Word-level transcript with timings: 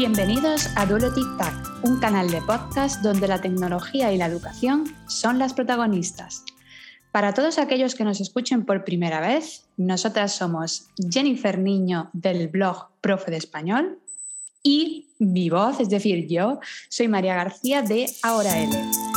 Bienvenidos 0.00 0.70
a 0.76 0.86
Duelo 0.86 1.12
Tic 1.12 1.26
Tac, 1.36 1.84
un 1.84 2.00
canal 2.00 2.30
de 2.30 2.40
podcast 2.40 3.02
donde 3.02 3.28
la 3.28 3.42
tecnología 3.42 4.10
y 4.10 4.16
la 4.16 4.24
educación 4.24 4.84
son 5.06 5.38
las 5.38 5.52
protagonistas. 5.52 6.42
Para 7.12 7.34
todos 7.34 7.58
aquellos 7.58 7.94
que 7.94 8.04
nos 8.04 8.18
escuchen 8.22 8.64
por 8.64 8.82
primera 8.84 9.20
vez, 9.20 9.66
nosotras 9.76 10.34
somos 10.34 10.88
Jennifer 11.10 11.58
Niño 11.58 12.08
del 12.14 12.48
blog 12.48 12.86
Profe 13.02 13.30
de 13.30 13.36
Español 13.36 13.98
y 14.62 15.10
mi 15.18 15.50
voz, 15.50 15.80
es 15.80 15.90
decir, 15.90 16.26
yo, 16.26 16.60
soy 16.88 17.08
María 17.08 17.34
García 17.34 17.82
de 17.82 18.06
Ahora 18.22 18.58
L. 18.58 19.09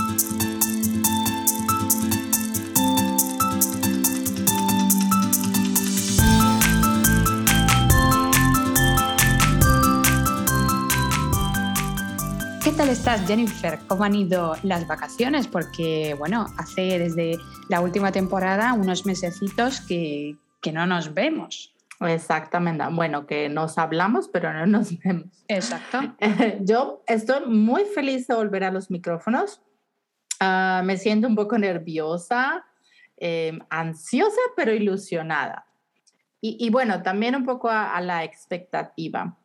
tal 12.75 12.89
estás, 12.89 13.27
Jennifer? 13.27 13.77
¿Cómo 13.87 14.03
han 14.03 14.15
ido 14.15 14.55
las 14.63 14.87
vacaciones? 14.87 15.47
Porque, 15.47 16.15
bueno, 16.17 16.47
hace 16.57 16.97
desde 16.97 17.37
la 17.69 17.81
última 17.81 18.11
temporada 18.11 18.73
unos 18.73 19.05
mesecitos 19.05 19.81
que, 19.81 20.37
que 20.59 20.71
no 20.71 20.87
nos 20.87 21.13
vemos. 21.13 21.75
Exactamente. 21.99 22.83
Bueno, 22.91 23.27
que 23.27 23.47
nos 23.47 23.77
hablamos, 23.77 24.27
pero 24.27 24.51
no 24.53 24.65
nos 24.65 24.97
vemos. 25.03 25.45
Exacto. 25.47 26.15
Yo 26.61 27.03
estoy 27.05 27.45
muy 27.45 27.85
feliz 27.85 28.25
de 28.27 28.33
volver 28.33 28.63
a 28.63 28.71
los 28.71 28.89
micrófonos. 28.89 29.61
Uh, 30.41 30.83
me 30.83 30.97
siento 30.97 31.27
un 31.27 31.35
poco 31.35 31.59
nerviosa, 31.59 32.65
eh, 33.17 33.59
ansiosa, 33.69 34.41
pero 34.55 34.73
ilusionada. 34.73 35.67
Y, 36.41 36.57
y, 36.59 36.71
bueno, 36.71 37.03
también 37.03 37.35
un 37.35 37.45
poco 37.45 37.69
a, 37.69 37.95
a 37.95 38.01
la 38.01 38.23
expectativa. 38.23 39.37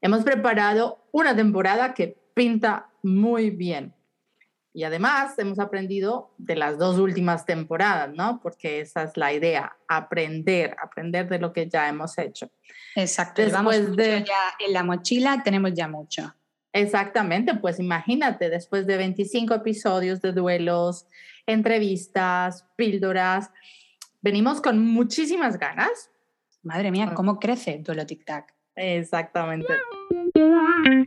Hemos 0.00 0.24
preparado 0.24 1.08
una 1.12 1.36
temporada 1.36 1.92
que 1.92 2.16
pinta 2.38 2.86
muy 3.02 3.50
bien. 3.50 3.92
Y 4.72 4.84
además 4.84 5.36
hemos 5.40 5.58
aprendido 5.58 6.30
de 6.38 6.54
las 6.54 6.78
dos 6.78 6.96
últimas 6.98 7.44
temporadas, 7.44 8.14
¿no? 8.14 8.38
Porque 8.40 8.78
esa 8.78 9.02
es 9.02 9.16
la 9.16 9.32
idea, 9.32 9.76
aprender, 9.88 10.76
aprender 10.80 11.28
de 11.28 11.40
lo 11.40 11.52
que 11.52 11.68
ya 11.68 11.88
hemos 11.88 12.16
hecho. 12.16 12.48
Exacto, 12.94 13.42
después 13.42 13.96
de 13.96 14.22
ya 14.24 14.54
en 14.64 14.72
la 14.72 14.84
mochila 14.84 15.42
tenemos 15.42 15.72
ya 15.74 15.88
mucho. 15.88 16.32
Exactamente, 16.72 17.56
pues 17.56 17.80
imagínate, 17.80 18.50
después 18.50 18.86
de 18.86 18.98
25 18.98 19.54
episodios 19.54 20.20
de 20.20 20.30
duelos, 20.30 21.08
entrevistas, 21.44 22.66
píldoras, 22.76 23.50
venimos 24.20 24.60
con 24.60 24.78
muchísimas 24.78 25.58
ganas. 25.58 26.12
Madre 26.62 26.92
mía, 26.92 27.14
¿cómo 27.14 27.40
crece 27.40 27.78
Duelo 27.78 28.06
Tic 28.06 28.24
Tac? 28.24 28.54
Exactamente. 28.76 29.74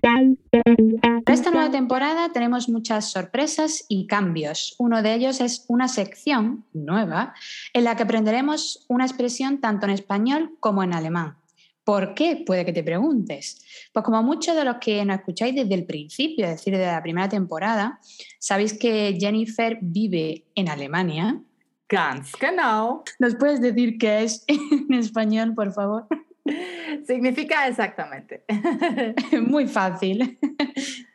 Para 0.02 1.22
esta 1.28 1.52
nueva 1.52 1.70
temporada 1.70 2.32
tenemos 2.34 2.68
muchas 2.70 3.12
sorpresas 3.12 3.86
y 3.88 4.08
cambios. 4.08 4.76
Uno 4.80 5.04
de 5.04 5.14
ellos 5.14 5.42
es 5.42 5.66
una 5.68 5.88
sección 5.88 6.66
nueva 6.74 7.36
en 7.74 7.84
la 7.84 7.96
que 7.96 8.04
aprenderemos 8.04 8.86
una 8.88 9.06
expresión 9.06 9.62
tanto 9.62 9.86
en 9.86 9.92
español 9.92 10.56
como 10.60 10.84
en 10.84 10.94
alemán. 10.94 11.38
¿Por 11.84 12.14
qué? 12.14 12.44
Puede 12.46 12.66
que 12.66 12.74
te 12.74 12.84
preguntes. 12.84 13.64
Pues 13.94 14.06
como 14.06 14.24
muchos 14.24 14.56
de 14.56 14.64
los 14.64 14.78
que 14.78 15.04
nos 15.06 15.18
escucháis 15.18 15.56
desde 15.56 15.74
el 15.74 15.86
principio, 15.86 16.46
es 16.46 16.52
decir, 16.52 16.74
desde 16.74 16.92
la 16.92 17.02
primera 17.02 17.30
temporada, 17.30 18.00
sabéis 18.40 18.78
que 18.78 19.18
Jennifer 19.20 19.78
vive 19.82 20.46
en 20.56 20.70
Alemania. 20.70 21.42
Ganz 21.90 22.32
genau. 22.40 23.04
¿Nos 23.20 23.36
puedes 23.36 23.62
decir 23.62 23.98
qué 23.98 24.24
es 24.24 24.46
en 24.48 24.94
español, 24.94 25.54
por 25.54 25.74
favor? 25.74 26.08
Significa 27.06 27.68
exactamente. 27.68 28.44
Muy 29.42 29.68
fácil. 29.68 30.40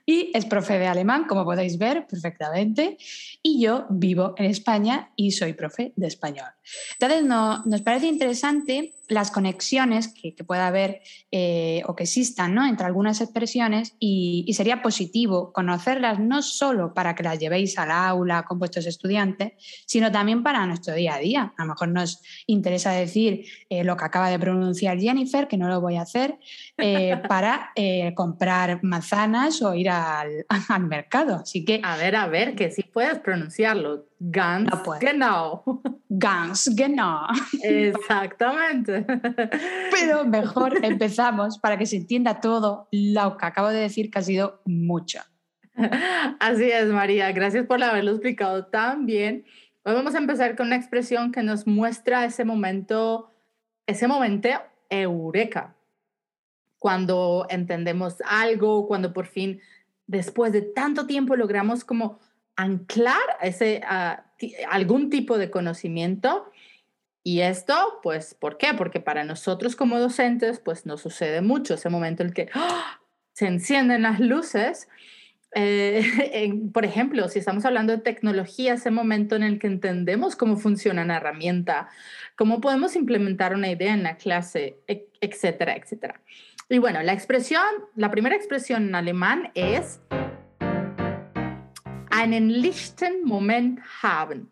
Y 0.08 0.30
es 0.34 0.46
profe 0.46 0.78
de 0.78 0.86
alemán, 0.86 1.24
como 1.24 1.44
podéis 1.44 1.78
ver 1.78 2.06
perfectamente. 2.06 2.96
Y 3.42 3.60
yo 3.60 3.86
vivo 3.90 4.34
en 4.36 4.44
España 4.44 5.10
y 5.16 5.32
soy 5.32 5.52
profe 5.54 5.92
de 5.96 6.06
español. 6.06 6.46
Entonces, 6.92 7.24
no, 7.24 7.64
nos 7.64 7.82
parece 7.82 8.06
interesante 8.06 8.94
las 9.08 9.30
conexiones 9.30 10.08
que, 10.08 10.34
que 10.34 10.44
pueda 10.44 10.66
haber 10.66 11.00
eh, 11.30 11.82
o 11.86 11.94
que 11.94 12.04
existan 12.04 12.54
¿no? 12.54 12.66
entre 12.66 12.86
algunas 12.86 13.20
expresiones 13.20 13.94
y, 13.98 14.44
y, 14.46 14.54
sería 14.54 14.82
positivo 14.82 15.52
conocerlas 15.52 16.18
no 16.18 16.42
solo 16.42 16.92
para 16.94 17.14
que 17.14 17.22
las 17.22 17.38
llevéis 17.38 17.78
al 17.78 17.90
aula 17.90 18.44
con 18.44 18.58
vuestros 18.58 18.86
estudiantes, 18.86 19.52
sino 19.86 20.10
también 20.10 20.42
para 20.42 20.66
nuestro 20.66 20.94
día 20.94 21.14
a 21.14 21.18
día. 21.18 21.54
A 21.56 21.62
lo 21.64 21.70
mejor 21.70 21.88
nos 21.88 22.22
interesa 22.46 22.92
decir 22.92 23.46
eh, 23.68 23.84
lo 23.84 23.96
que 23.96 24.04
acaba 24.04 24.28
de 24.30 24.38
pronunciar 24.38 24.98
Jennifer, 24.98 25.46
que 25.46 25.56
no 25.56 25.68
lo 25.68 25.80
voy 25.80 25.96
a 25.96 26.02
hacer, 26.02 26.38
eh, 26.78 27.16
para 27.28 27.72
comprar 28.14 28.82
manzanas 28.82 29.62
o 29.62 29.74
ir 29.74 29.90
al, 29.90 30.46
al, 30.68 30.86
mercado. 30.86 31.36
Así 31.36 31.64
que... 31.64 31.80
A 31.82 31.96
ver, 31.96 32.16
a 32.16 32.26
ver, 32.26 32.54
que 32.54 32.70
sí 32.70 32.82
puedes 32.82 33.18
pronunciarlo. 33.18 34.06
Ganz 34.18 34.70
No 34.70 34.98
genau. 34.98 35.62
Ganz 36.08 36.68
genau. 36.74 37.26
Exactamente. 37.62 39.04
Pero 39.90 40.24
mejor 40.24 40.84
empezamos 40.84 41.58
para 41.58 41.76
que 41.76 41.86
se 41.86 41.96
entienda 41.96 42.40
todo 42.40 42.88
lo 42.92 43.36
que 43.36 43.46
acabo 43.46 43.68
de 43.68 43.80
decir, 43.80 44.10
que 44.10 44.18
ha 44.18 44.22
sido 44.22 44.62
mucho. 44.64 45.20
Así 46.40 46.70
es, 46.70 46.86
María. 46.86 47.30
Gracias 47.32 47.66
por 47.66 47.82
haberlo 47.82 48.12
explicado 48.12 48.66
tan 48.66 49.04
bien. 49.04 49.44
Hoy 49.84 49.92
vamos 49.92 50.14
a 50.14 50.18
empezar 50.18 50.56
con 50.56 50.68
una 50.68 50.76
expresión 50.76 51.30
que 51.30 51.42
nos 51.42 51.66
muestra 51.66 52.24
ese 52.24 52.44
momento, 52.44 53.30
ese 53.86 54.08
momento 54.08 54.48
eureka. 54.88 55.76
Cuando 56.78 57.46
entendemos 57.50 58.16
algo, 58.28 58.86
cuando 58.86 59.12
por 59.12 59.26
fin, 59.26 59.60
después 60.06 60.52
de 60.52 60.62
tanto 60.62 61.06
tiempo, 61.06 61.36
logramos 61.36 61.84
como 61.84 62.18
anclar 62.56 63.20
ese, 63.42 63.82
algún 64.68 65.10
tipo 65.10 65.38
de 65.38 65.50
conocimiento. 65.50 66.50
Y 67.22 67.40
esto, 67.40 68.00
pues, 68.02 68.34
¿por 68.34 68.56
qué? 68.56 68.68
Porque 68.76 69.00
para 69.00 69.24
nosotros 69.24 69.76
como 69.76 69.98
docentes, 69.98 70.60
pues 70.60 70.86
nos 70.86 71.00
sucede 71.00 71.42
mucho 71.42 71.74
ese 71.74 71.90
momento 71.90 72.22
en 72.22 72.28
el 72.28 72.34
que 72.34 72.48
¡oh! 72.54 72.82
se 73.32 73.46
encienden 73.46 74.02
las 74.02 74.20
luces. 74.20 74.88
Eh, 75.54 76.52
por 76.72 76.84
ejemplo, 76.84 77.28
si 77.28 77.38
estamos 77.40 77.64
hablando 77.64 77.92
de 77.92 78.02
tecnología, 78.02 78.74
ese 78.74 78.90
momento 78.90 79.36
en 79.36 79.42
el 79.42 79.58
que 79.58 79.66
entendemos 79.66 80.36
cómo 80.36 80.56
funciona 80.56 81.02
una 81.02 81.16
herramienta, 81.16 81.88
cómo 82.36 82.60
podemos 82.60 82.94
implementar 82.94 83.54
una 83.54 83.70
idea 83.70 83.92
en 83.92 84.04
la 84.04 84.16
clase, 84.16 84.78
etcétera, 85.20 85.74
etcétera. 85.76 86.20
Y 86.68 86.78
bueno, 86.78 87.02
la 87.02 87.12
expresión, 87.12 87.64
la 87.94 88.10
primera 88.10 88.36
expresión 88.36 88.88
en 88.88 88.94
alemán 88.94 89.50
es 89.54 90.00
einen 92.16 92.48
lichten 92.48 93.24
Moment 93.24 93.80
haben. 94.02 94.50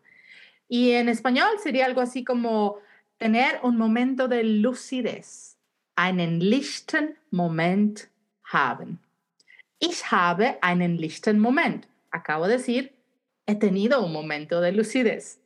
Y 0.69 0.93
en 0.93 1.09
español 1.09 1.49
sería 1.63 1.87
algo 1.87 2.03
así 2.03 2.23
como 2.23 2.79
tener 3.17 3.61
un 3.63 3.79
momento 3.79 4.29
de 4.29 4.45
lucidez. 4.45 5.57
Einen 5.97 6.41
lichten 6.41 7.17
Moment 7.31 8.09
haben. 8.43 8.99
Ich 9.79 10.11
habe 10.11 10.59
einen 10.63 10.99
lichten 10.99 11.39
Moment. 11.39 11.87
Acabo 12.11 12.47
de 12.47 12.59
decir, 12.59 12.93
he 13.47 13.55
tenido 13.55 14.05
un 14.05 14.13
momento 14.13 14.61
de 14.61 14.73
lucidez. 14.73 15.39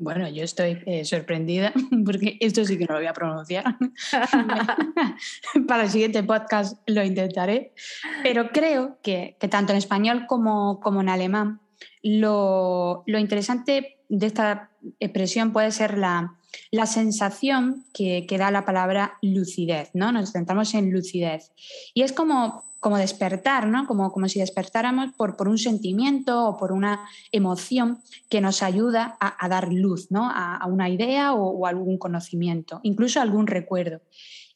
Bueno, 0.00 0.26
yo 0.28 0.42
estoy 0.42 0.82
eh, 0.86 1.04
sorprendida 1.04 1.72
porque 2.06 2.38
esto 2.40 2.64
sí 2.64 2.78
que 2.78 2.86
no 2.86 2.94
lo 2.94 3.00
voy 3.00 3.06
a 3.06 3.12
pronunciar. 3.12 3.76
Para 5.68 5.84
el 5.84 5.90
siguiente 5.90 6.22
podcast 6.22 6.78
lo 6.86 7.04
intentaré. 7.04 7.74
Pero 8.22 8.48
creo 8.50 8.98
que, 9.02 9.36
que 9.38 9.48
tanto 9.48 9.72
en 9.72 9.78
español 9.78 10.24
como, 10.26 10.80
como 10.80 11.02
en 11.02 11.10
alemán, 11.10 11.60
lo, 12.02 13.02
lo, 13.06 13.18
interesante 13.18 13.98
de 14.08 14.26
esta 14.26 14.70
expresión 14.98 15.52
puede 15.52 15.70
ser 15.72 15.98
la, 15.98 16.38
la 16.70 16.86
sensación 16.86 17.84
que, 17.92 18.26
que, 18.26 18.38
da 18.38 18.50
la 18.50 18.64
palabra 18.64 19.18
lucidez, 19.22 19.90
¿no? 19.94 20.12
Nos 20.12 20.32
centramos 20.32 20.74
en 20.74 20.90
lucidez. 20.90 21.52
Y 21.94 22.02
es 22.02 22.12
como, 22.12 22.64
como 22.80 22.96
despertar, 22.96 23.66
¿no? 23.68 23.86
Como, 23.86 24.10
como 24.10 24.28
si 24.28 24.40
despertáramos 24.40 25.12
por, 25.16 25.36
por, 25.36 25.48
un 25.48 25.58
sentimiento 25.58 26.46
o 26.48 26.56
por 26.56 26.72
una 26.72 27.06
emoción 27.30 28.02
que 28.28 28.40
nos 28.40 28.62
ayuda 28.62 29.16
a, 29.20 29.48
dar 29.48 29.72
luz, 29.72 30.10
¿no? 30.10 30.28
A, 30.30 30.56
a 30.56 30.66
una 30.66 30.88
idea 30.88 31.34
o, 31.34 31.50
o, 31.50 31.66
algún 31.66 31.98
conocimiento, 31.98 32.80
incluso 32.82 33.20
algún 33.20 33.46
recuerdo. 33.46 34.00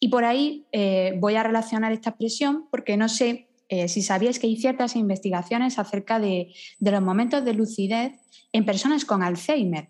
Y 0.00 0.08
por 0.08 0.24
ahí 0.24 0.66
eh, 0.72 1.14
voy 1.18 1.36
a 1.36 1.42
relacionar 1.42 1.92
esta 1.92 2.10
expresión 2.10 2.66
porque 2.70 2.96
no 2.96 3.08
sé 3.08 3.48
eh, 3.68 3.88
si 3.88 4.02
sabíais 4.02 4.38
que 4.38 4.46
hay 4.46 4.56
ciertas 4.56 4.96
investigaciones 4.96 5.78
acerca 5.78 6.18
de, 6.18 6.52
de, 6.78 6.90
los 6.90 7.02
momentos 7.02 7.44
de 7.44 7.54
lucidez 7.54 8.12
en 8.52 8.64
personas 8.64 9.04
con 9.04 9.22
Alzheimer. 9.22 9.88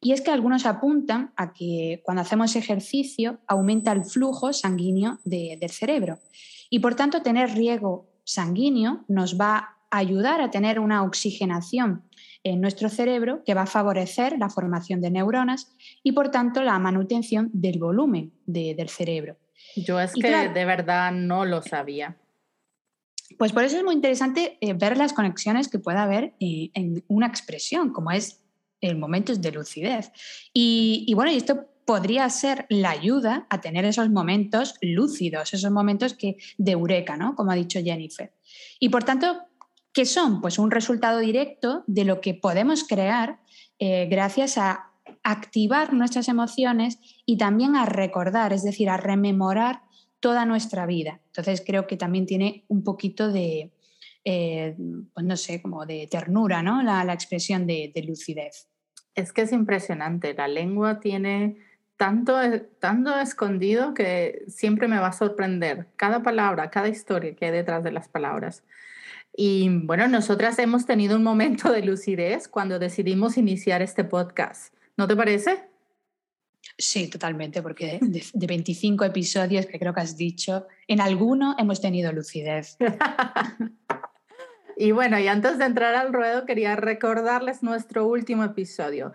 Y 0.00 0.12
es 0.12 0.20
que 0.20 0.30
algunos 0.30 0.66
apuntan 0.66 1.32
a 1.36 1.52
que 1.52 2.02
cuando 2.04 2.22
hacemos 2.22 2.54
ejercicio 2.54 3.40
aumenta 3.46 3.92
el 3.92 4.04
flujo 4.04 4.52
sanguíneo 4.52 5.18
de, 5.24 5.56
del 5.60 5.70
cerebro. 5.70 6.18
Y 6.70 6.80
por 6.80 6.94
tanto, 6.94 7.22
tener 7.22 7.54
riego 7.54 8.06
sanguíneo 8.24 9.04
nos 9.08 9.40
va 9.40 9.76
a 9.90 9.98
ayudar 9.98 10.40
a 10.40 10.50
tener 10.50 10.78
una 10.78 11.02
oxigenación 11.02 12.02
en 12.44 12.60
nuestro 12.60 12.88
cerebro 12.88 13.42
que 13.44 13.54
va 13.54 13.62
a 13.62 13.66
favorecer 13.66 14.38
la 14.38 14.50
formación 14.50 15.00
de 15.00 15.10
neuronas 15.10 15.72
y 16.02 16.12
por 16.12 16.30
tanto 16.30 16.62
la 16.62 16.78
manutención 16.78 17.50
del 17.52 17.78
volumen 17.78 18.32
de, 18.46 18.74
del 18.74 18.88
cerebro. 18.88 19.36
Yo 19.74 20.00
es 20.00 20.12
que 20.12 20.48
de 20.48 20.64
verdad 20.64 21.12
no 21.12 21.44
lo 21.44 21.62
sabía. 21.62 22.16
Pues 23.38 23.52
por 23.52 23.64
eso 23.64 23.76
es 23.76 23.84
muy 23.84 23.94
interesante 23.94 24.58
eh, 24.60 24.72
ver 24.74 24.96
las 24.96 25.12
conexiones 25.12 25.68
que 25.68 25.78
pueda 25.78 26.02
haber 26.02 26.34
eh, 26.40 26.70
en 26.74 27.04
una 27.08 27.26
expresión, 27.26 27.92
como 27.92 28.10
es 28.10 28.42
el 28.80 28.96
momentos 28.96 29.40
de 29.40 29.52
lucidez. 29.52 30.12
Y, 30.52 31.04
y 31.06 31.14
bueno, 31.14 31.30
y 31.30 31.36
esto 31.36 31.66
podría 31.86 32.28
ser 32.28 32.66
la 32.68 32.90
ayuda 32.90 33.46
a 33.48 33.60
tener 33.60 33.84
esos 33.84 34.10
momentos 34.10 34.74
lúcidos, 34.82 35.54
esos 35.54 35.70
momentos 35.70 36.14
que, 36.14 36.36
de 36.58 36.72
eureka, 36.72 37.16
¿no? 37.16 37.34
Como 37.36 37.52
ha 37.52 37.54
dicho 37.54 37.80
Jennifer. 37.82 38.32
Y 38.80 38.88
por 38.88 39.04
tanto, 39.04 39.38
¿qué 39.92 40.04
son? 40.04 40.40
Pues 40.40 40.58
un 40.58 40.70
resultado 40.70 41.20
directo 41.20 41.84
de 41.86 42.04
lo 42.04 42.20
que 42.20 42.34
podemos 42.34 42.84
crear 42.84 43.38
eh, 43.78 44.08
gracias 44.10 44.58
a 44.58 44.90
activar 45.22 45.92
nuestras 45.92 46.28
emociones 46.28 46.98
y 47.24 47.38
también 47.38 47.76
a 47.76 47.86
recordar, 47.86 48.52
es 48.52 48.64
decir, 48.64 48.90
a 48.90 48.96
rememorar 48.96 49.82
toda 50.20 50.44
nuestra 50.44 50.86
vida. 50.86 51.20
Entonces 51.26 51.62
creo 51.66 51.86
que 51.86 51.96
también 51.96 52.26
tiene 52.26 52.64
un 52.68 52.82
poquito 52.82 53.30
de, 53.30 53.72
eh, 54.24 54.76
pues 55.14 55.26
no 55.26 55.36
sé, 55.36 55.62
como 55.62 55.86
de 55.86 56.08
ternura, 56.10 56.62
¿no? 56.62 56.82
La, 56.82 57.12
expresión 57.12 57.66
de, 57.66 57.92
de 57.94 58.02
lucidez. 58.02 58.68
Es 59.14 59.32
que 59.32 59.42
es 59.42 59.52
impresionante, 59.52 60.34
la 60.34 60.48
lengua 60.48 61.00
tiene 61.00 61.56
tanto, 61.96 62.36
tanto 62.78 63.18
escondido 63.18 63.94
que 63.94 64.44
siempre 64.48 64.88
me 64.88 64.98
va 64.98 65.08
a 65.08 65.12
sorprender 65.12 65.88
cada 65.96 66.22
palabra, 66.22 66.70
cada 66.70 66.88
historia 66.88 67.34
que 67.34 67.46
hay 67.46 67.52
detrás 67.52 67.82
de 67.82 67.92
las 67.92 68.08
palabras. 68.08 68.62
Y 69.36 69.68
bueno, 69.84 70.08
nosotras 70.08 70.58
hemos 70.58 70.86
tenido 70.86 71.16
un 71.16 71.22
momento 71.22 71.70
de 71.70 71.82
lucidez 71.82 72.48
cuando 72.48 72.78
decidimos 72.78 73.36
iniciar 73.36 73.82
este 73.82 74.04
podcast. 74.04 74.74
¿No 74.96 75.06
te 75.06 75.16
parece? 75.16 75.75
Sí, 76.78 77.08
totalmente, 77.08 77.62
porque 77.62 77.98
de, 78.02 78.24
de 78.32 78.46
25 78.46 79.04
episodios 79.04 79.66
que 79.66 79.78
creo 79.78 79.94
que 79.94 80.00
has 80.00 80.16
dicho, 80.16 80.66
en 80.86 81.00
alguno 81.00 81.56
hemos 81.58 81.80
tenido 81.80 82.12
lucidez. 82.12 82.76
y 84.76 84.92
bueno, 84.92 85.18
y 85.18 85.26
antes 85.26 85.56
de 85.58 85.64
entrar 85.64 85.94
al 85.94 86.12
ruedo, 86.12 86.44
quería 86.44 86.76
recordarles 86.76 87.62
nuestro 87.62 88.06
último 88.06 88.44
episodio. 88.44 89.12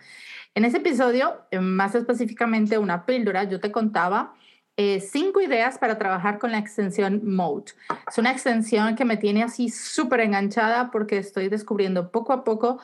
En 0.55 0.65
ese 0.65 0.77
episodio, 0.77 1.45
eh, 1.51 1.59
más 1.59 1.95
específicamente 1.95 2.77
una 2.77 3.05
píldora, 3.05 3.43
yo 3.45 3.59
te 3.59 3.71
contaba 3.71 4.33
eh, 4.75 4.99
cinco 4.99 5.41
ideas 5.41 5.77
para 5.77 5.97
trabajar 5.97 6.39
con 6.39 6.51
la 6.51 6.57
extensión 6.57 7.21
Mode. 7.23 7.73
Es 8.09 8.17
una 8.17 8.31
extensión 8.31 8.95
que 8.95 9.05
me 9.05 9.17
tiene 9.17 9.43
así 9.43 9.69
súper 9.69 10.21
enganchada 10.21 10.89
porque 10.89 11.17
estoy 11.17 11.49
descubriendo 11.49 12.11
poco 12.11 12.33
a 12.33 12.43
poco 12.43 12.81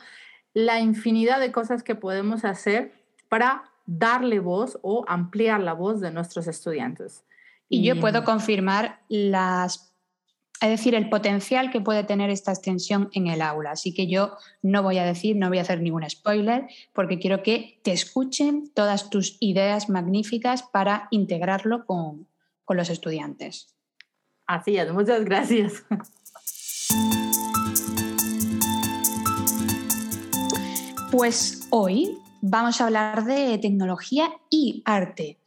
la 0.53 0.79
infinidad 0.79 1.39
de 1.39 1.51
cosas 1.51 1.83
que 1.83 1.95
podemos 1.95 2.45
hacer 2.45 2.93
para 3.29 3.63
darle 3.87 4.39
voz 4.39 4.77
o 4.83 5.03
ampliar 5.07 5.59
la 5.61 5.73
voz 5.73 5.99
de 5.99 6.11
nuestros 6.11 6.45
estudiantes. 6.47 7.25
Y, 7.67 7.79
y 7.79 7.83
yo 7.83 7.99
puedo 7.99 8.23
confirmar 8.23 9.01
las 9.09 9.87
es 10.59 10.69
decir, 10.69 10.95
el 10.95 11.09
potencial 11.09 11.69
que 11.71 11.81
puede 11.81 12.03
tener 12.03 12.29
esta 12.29 12.51
extensión 12.51 13.09
en 13.13 13.27
el 13.27 13.41
aula. 13.41 13.71
Así 13.71 13.93
que 13.93 14.07
yo 14.07 14.35
no 14.63 14.81
voy 14.81 14.97
a 14.97 15.05
decir, 15.05 15.35
no 15.35 15.49
voy 15.49 15.59
a 15.59 15.61
hacer 15.61 15.81
ningún 15.81 16.09
spoiler, 16.09 16.67
porque 16.93 17.19
quiero 17.19 17.43
que 17.43 17.79
te 17.83 17.91
escuchen 17.91 18.71
todas 18.73 19.09
tus 19.09 19.37
ideas 19.39 19.87
magníficas 19.87 20.63
para 20.63 21.07
integrarlo 21.11 21.85
con, 21.85 22.27
con 22.65 22.77
los 22.77 22.89
estudiantes. 22.89 23.75
Así 24.47 24.77
es, 24.77 24.91
muchas 24.91 25.25
gracias. 25.25 25.83
Pues 31.11 31.67
hoy 31.69 32.17
vamos 32.49 32.79
a 32.79 32.85
hablar 32.85 33.25
de 33.25 33.57
tecnología 33.57 34.31
y 34.49 34.81
arte. 34.85 35.39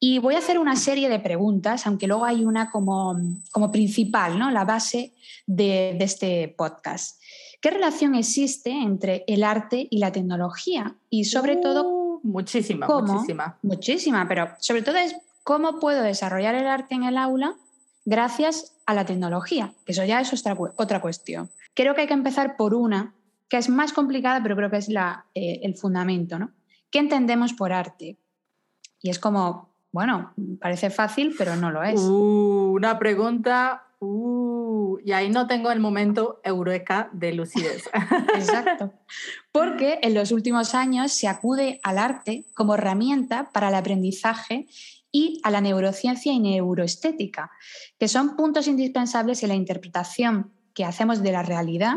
Y 0.00 0.20
voy 0.20 0.36
a 0.36 0.38
hacer 0.38 0.58
una 0.58 0.76
serie 0.76 1.08
de 1.08 1.18
preguntas, 1.18 1.86
aunque 1.86 2.06
luego 2.06 2.24
hay 2.24 2.44
una 2.44 2.70
como, 2.70 3.16
como 3.50 3.72
principal, 3.72 4.38
¿no? 4.38 4.50
la 4.50 4.64
base 4.64 5.14
de, 5.46 5.96
este 5.98 6.54
podcast. 6.56 7.20
¿Qué 7.60 7.70
relación 7.70 8.14
existe 8.14 8.70
entre 8.70 9.24
el 9.26 9.42
arte 9.42 9.88
y 9.90 9.98
la 9.98 10.12
tecnología? 10.12 10.94
Y 11.10 11.24
sobre 11.24 11.56
todo... 11.56 11.88
Uh, 11.88 12.20
muchísima, 12.22 12.86
muchísima. 12.86 13.58
Muchísima, 13.62 14.28
pero 14.28 14.50
sobre 14.60 14.82
todo 14.82 14.96
es 14.96 15.16
cómo 15.42 15.80
puedo 15.80 16.02
desarrollar 16.02 16.54
el 16.54 16.68
arte 16.68 16.94
en 16.94 17.02
el 17.02 17.16
aula 17.16 17.56
gracias 18.04 18.76
a 18.86 18.94
la 18.94 19.04
tecnología, 19.04 19.74
que 19.84 19.92
eso 19.92 20.04
ya 20.04 20.20
es 20.20 20.32
otra, 20.32 20.56
otra 20.76 21.00
cuestión. 21.00 21.50
Creo 21.74 21.94
que 21.94 22.02
hay 22.02 22.06
que 22.06 22.14
empezar 22.14 22.56
por 22.56 22.74
una, 22.74 23.14
que 23.48 23.56
es 23.56 23.68
más 23.68 23.92
complicada, 23.92 24.42
pero 24.42 24.56
creo 24.56 24.70
que 24.70 24.76
es 24.76 24.88
la, 24.88 25.26
eh, 25.34 25.60
el 25.62 25.76
fundamento. 25.76 26.38
¿no? 26.38 26.52
¿Qué 26.90 26.98
entendemos 26.98 27.52
por 27.52 27.72
arte? 27.72 28.18
Y 29.00 29.10
es 29.10 29.18
como 29.18 29.68
bueno, 29.90 30.34
parece 30.60 30.90
fácil, 30.90 31.34
pero 31.36 31.56
no 31.56 31.70
lo 31.70 31.82
es. 31.82 32.00
Uh, 32.00 32.72
una 32.74 32.98
pregunta, 32.98 33.84
uh, 34.00 34.98
y 35.02 35.12
ahí 35.12 35.30
no 35.30 35.46
tengo 35.46 35.70
el 35.70 35.80
momento 35.80 36.40
eureka 36.44 37.08
de 37.12 37.32
lucidez. 37.32 37.88
Exacto. 38.34 38.92
Porque 39.50 39.98
en 40.02 40.14
los 40.14 40.30
últimos 40.30 40.74
años 40.74 41.12
se 41.12 41.26
acude 41.26 41.80
al 41.82 41.98
arte 41.98 42.44
como 42.54 42.74
herramienta 42.74 43.50
para 43.52 43.68
el 43.68 43.74
aprendizaje 43.74 44.66
y 45.10 45.40
a 45.42 45.50
la 45.50 45.62
neurociencia 45.62 46.32
y 46.32 46.38
neuroestética, 46.38 47.50
que 47.98 48.08
son 48.08 48.36
puntos 48.36 48.68
indispensables 48.68 49.42
en 49.42 49.48
la 49.48 49.54
interpretación 49.54 50.52
que 50.74 50.84
hacemos 50.84 51.22
de 51.22 51.32
la 51.32 51.42
realidad 51.42 51.96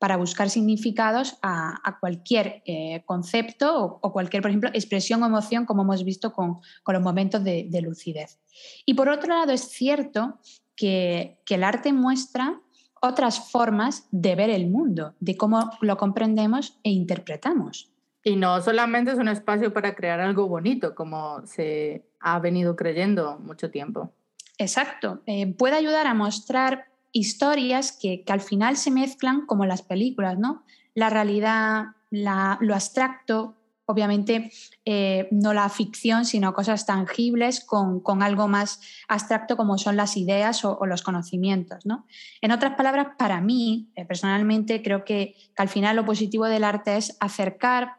para 0.00 0.16
buscar 0.16 0.48
significados 0.48 1.36
a, 1.42 1.98
cualquier 2.00 2.62
eh, 2.64 3.02
concepto 3.04 3.98
o, 4.00 4.12
cualquier, 4.12 4.40
por 4.40 4.50
ejemplo, 4.50 4.70
expresión 4.72 5.22
o 5.22 5.26
emoción, 5.26 5.66
como 5.66 5.82
hemos 5.82 6.04
visto 6.04 6.32
con, 6.32 6.58
los 6.86 7.02
momentos 7.02 7.44
de, 7.44 7.80
lucidez. 7.82 8.40
Y 8.86 8.94
por 8.94 9.10
otro 9.10 9.28
lado, 9.28 9.52
es 9.52 9.60
cierto 9.60 10.38
que, 10.74 11.38
el 11.50 11.62
arte 11.62 11.92
muestra 11.92 12.58
otras 13.02 13.50
formas 13.50 14.08
de 14.10 14.34
ver 14.36 14.48
el 14.48 14.70
mundo, 14.70 15.14
de 15.20 15.36
cómo 15.36 15.70
lo 15.82 15.98
comprendemos 15.98 16.78
e 16.82 16.90
interpretamos. 16.90 17.92
Y 18.24 18.36
no 18.36 18.62
solamente 18.62 19.12
es 19.12 19.18
un 19.18 19.28
espacio 19.28 19.70
para 19.72 19.94
crear 19.94 20.20
algo 20.20 20.48
bonito, 20.48 20.94
como 20.94 21.46
se 21.46 22.06
ha 22.20 22.38
venido 22.38 22.74
creyendo 22.74 23.38
mucho 23.38 23.70
tiempo. 23.70 24.14
Exacto. 24.56 25.20
Eh, 25.26 25.54
puede 25.54 25.76
ayudar 25.76 26.06
a 26.06 26.14
mostrar 26.14 26.89
historias 27.12 27.92
que, 27.92 28.24
al 28.28 28.40
final 28.40 28.76
se 28.76 28.90
mezclan 28.90 29.46
como 29.46 29.66
las 29.66 29.82
películas, 29.82 30.38
¿no? 30.38 30.64
La 30.94 31.10
realidad, 31.10 31.84
lo 32.10 32.74
abstracto, 32.74 33.56
obviamente 33.90 34.52
eh, 34.84 35.28
no 35.30 35.52
la 35.52 35.68
ficción, 35.68 36.24
sino 36.24 36.54
cosas 36.54 36.86
tangibles 36.86 37.64
con, 37.64 38.02
algo 38.22 38.48
más 38.48 38.80
abstracto 39.08 39.56
como 39.56 39.78
son 39.78 39.96
las 39.96 40.16
ideas 40.16 40.64
o, 40.64 40.86
los 40.86 41.02
conocimientos. 41.02 41.84
¿no? 41.84 42.06
En 42.40 42.52
otras 42.52 42.76
palabras, 42.76 43.08
para 43.18 43.40
mí, 43.40 43.90
eh, 43.96 44.04
personalmente, 44.04 44.82
creo 44.82 45.04
que, 45.04 45.34
que, 45.54 45.62
al 45.62 45.68
final 45.68 45.96
lo 45.96 46.04
positivo 46.04 46.46
del 46.46 46.64
arte 46.64 46.96
es 46.96 47.16
acercar 47.20 47.96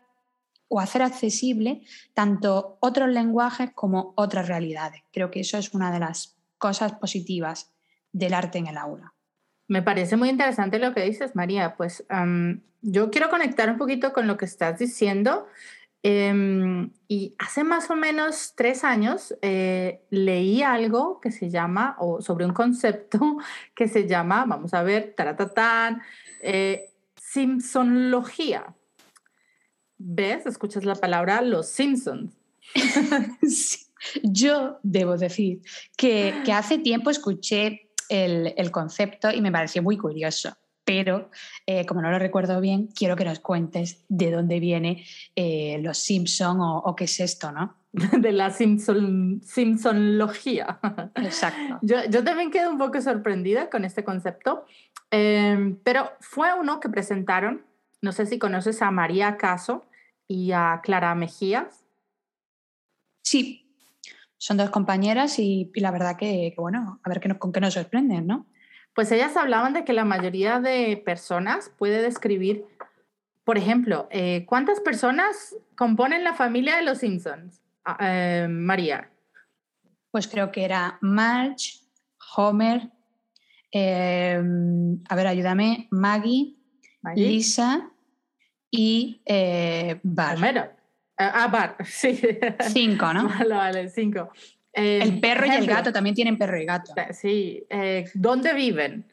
o 0.67 0.79
hacer 0.79 1.01
accesible 1.01 1.81
tanto 2.13 2.77
otros 2.79 3.09
lenguajes 3.09 3.71
como 3.75 4.13
otras 4.15 4.47
realidades. 4.47 5.03
Creo 5.11 5.29
que 5.29 5.41
eso 5.41 5.57
es 5.57 5.73
una 5.73 5.91
de 5.91 5.99
las 5.99 6.37
cosas 6.57 6.93
positivas 6.93 7.73
del 8.11 8.33
arte 8.33 8.57
en 8.57 8.67
el 8.67 8.77
aula. 8.77 9.13
Me 9.67 9.81
parece 9.81 10.17
muy 10.17 10.29
interesante 10.29 10.79
lo 10.79 10.93
que 10.93 11.03
dices, 11.03 11.35
María. 11.35 11.75
Pues 11.77 12.05
yo 12.81 13.11
quiero 13.11 13.29
conectar 13.29 13.69
un 13.69 13.77
poquito 13.77 14.11
con 14.11 14.27
lo 14.27 14.37
que 14.37 14.45
estás 14.45 14.79
diciendo. 14.79 15.47
Em, 16.03 16.91
y 17.07 17.35
hace 17.37 17.63
más 17.63 17.91
o 17.91 17.95
menos 17.95 18.53
tres 18.55 18.83
años 18.83 19.35
eh, 19.43 20.01
leí 20.09 20.63
algo 20.63 21.21
que 21.21 21.31
se 21.31 21.51
llama, 21.51 21.95
o 21.99 22.21
sobre 22.21 22.45
un 22.45 22.53
concepto 22.53 23.37
que 23.75 23.87
se 23.87 24.07
llama, 24.07 24.45
vamos 24.45 24.73
a 24.73 24.81
ver, 24.81 25.13
taratatán, 25.15 26.01
eh, 26.41 26.89
Simpsonlogía. 27.15 28.75
¿Ves? 29.97 30.47
Escuchas 30.47 30.83
la 30.83 30.95
palabra 30.95 31.41
los 31.41 31.67
Simpsons. 31.67 32.33
Yo 34.23 34.79
debo 34.81 35.15
decir 35.15 35.61
que, 35.95 36.41
que 36.43 36.51
hace 36.51 36.79
tiempo 36.79 37.11
escuché 37.11 37.90
el, 38.11 38.71
concepto 38.71 39.31
y 39.31 39.41
me 39.41 39.51
pareció 39.51 39.81
muy 39.81 39.97
curioso 39.97 40.55
pero 40.83 41.29
eh, 41.67 41.85
como 41.85 42.01
no 42.01 42.09
lo 42.11 42.17
recuerdo 42.17 42.59
bien, 42.59 42.87
quiero 42.87 43.15
que 43.15 43.23
nos 43.23 43.39
cuentes 43.39 44.03
de 44.09 44.31
dónde 44.31 44.59
viene 44.59 45.05
eh, 45.35 45.79
los 45.81 45.99
Simpson 45.99 46.57
o, 46.59 46.95
qué 46.97 47.05
es 47.05 47.19
esto, 47.19 47.51
¿no? 47.51 47.77
De 47.93 48.31
la 48.31 48.49
Simpson, 48.49 49.41
Simpsonlogía. 49.45 50.79
Exacto. 51.15 51.79
Yo, 51.83 51.97
yo, 52.09 52.23
también 52.23 52.49
quedé 52.49 52.67
un 52.67 52.79
poco 52.79 52.99
sorprendida 52.99 53.69
con 53.69 53.85
este 53.85 54.03
concepto, 54.03 54.65
em, 55.11 55.77
pero 55.83 56.11
fue 56.19 56.49
uno 56.59 56.79
que 56.79 56.89
presentaron, 56.89 57.63
no 58.01 58.11
sé 58.11 58.25
si 58.25 58.39
conoces 58.39 58.81
a 58.81 58.89
María 58.89 59.37
Caso 59.37 59.85
y 60.27 60.51
a 60.51 60.81
Clara 60.83 61.13
Mejías. 61.13 61.85
Sí, 63.23 63.70
son 64.41 64.57
dos 64.57 64.71
compañeras 64.71 65.37
y, 65.37 65.71
la 65.75 65.91
verdad 65.91 66.17
que, 66.17 66.55
bueno, 66.57 66.99
a 67.03 67.09
ver 67.09 67.19
qué 67.19 67.37
con 67.37 67.51
qué 67.51 67.61
nos 67.61 67.75
sorprenden, 67.75 68.25
¿no? 68.25 68.47
Pues 68.95 69.11
ellas 69.11 69.37
hablaban 69.37 69.73
de 69.73 69.85
que 69.85 69.93
la 69.93 70.03
mayoría 70.03 70.59
de 70.59 70.97
personas 71.05 71.71
puede 71.77 72.01
describir, 72.01 72.65
por 73.43 73.59
ejemplo, 73.59 74.07
eh, 74.09 74.47
¿cuántas 74.47 74.79
personas 74.79 75.55
componen 75.75 76.23
la 76.23 76.33
familia 76.33 76.75
de 76.75 76.81
los 76.81 76.97
Simpsons? 76.97 77.61
Ah, 77.85 77.97
eh, 78.01 78.47
María. 78.49 79.11
Pues 80.09 80.27
creo 80.27 80.51
que 80.51 80.65
era 80.65 80.97
Marge, 81.01 81.77
Homer, 82.35 82.89
em, 83.69 85.03
a 85.07 85.15
ver, 85.15 85.27
ayúdame, 85.27 85.87
Maggie, 85.91 86.55
Lisa 87.13 87.91
y 88.71 89.21
eh, 89.23 89.99
Bar. 90.01 90.80
Ah, 91.17 91.47
Bar, 91.47 91.77
sí. 91.85 92.19
Cinco, 92.69 93.13
¿no? 93.13 93.29
Vale, 93.29 93.55
vale, 93.55 93.89
cinco. 93.89 94.31
el 94.73 95.01
em, 95.01 95.21
perro 95.21 95.45
y 95.45 95.51
el 95.51 95.67
gato 95.67 95.91
también 95.91 96.15
tienen 96.15 96.37
perro 96.37 96.59
y 96.59 96.65
gato. 96.65 96.93
Sí. 97.11 97.63
Eh, 97.69 98.09
¿Dónde 98.13 98.53
viven? 98.53 99.05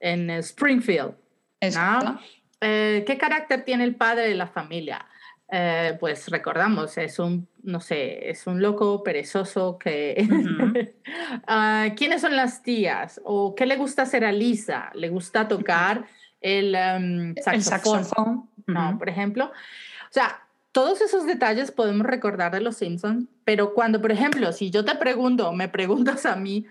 En 0.00 0.30
Springfield. 0.30 1.14
Exacto. 1.60 2.20
Eh, 2.60 3.04
¿Qué 3.06 3.18
carácter 3.18 3.64
tiene 3.64 3.84
el 3.84 3.96
padre 3.96 4.28
de 4.28 4.34
la 4.34 4.46
familia? 4.46 5.06
Eh, 5.50 5.96
pues 5.98 6.28
recordamos, 6.28 6.98
es 6.98 7.18
un, 7.18 7.48
no 7.62 7.80
sé, 7.80 8.28
es 8.28 8.46
un 8.46 8.60
loco 8.60 9.02
perezoso 9.02 9.78
que... 9.78 10.94
Ah, 11.46 11.88
¿Quiénes 11.96 12.20
son 12.20 12.36
las 12.36 12.62
tías? 12.62 13.20
¿O 13.24 13.54
qué 13.54 13.66
le 13.66 13.76
gusta 13.76 14.02
hacer 14.02 14.24
a 14.24 14.32
Lisa? 14.32 14.90
¿Le 14.94 15.08
gusta 15.08 15.48
tocar 15.48 16.06
el, 16.40 16.76
um, 16.76 17.34
saxofón? 17.36 18.48
No, 18.66 18.96
por 18.98 19.08
ejemplo. 19.08 19.46
O 19.46 20.12
sea, 20.12 20.40
todos 20.78 21.00
esos 21.00 21.26
detalles 21.26 21.72
podemos 21.72 22.06
recordar 22.06 22.52
de 22.52 22.60
los 22.60 22.76
Simpsons, 22.76 23.26
pero 23.42 23.74
cuando, 23.74 24.00
por 24.00 24.12
ejemplo, 24.12 24.52
si 24.52 24.70
yo 24.70 24.84
te 24.84 24.94
pregunto, 24.94 25.52
me 25.52 25.68
preguntas 25.68 26.24
a 26.24 26.36
mí 26.36 26.66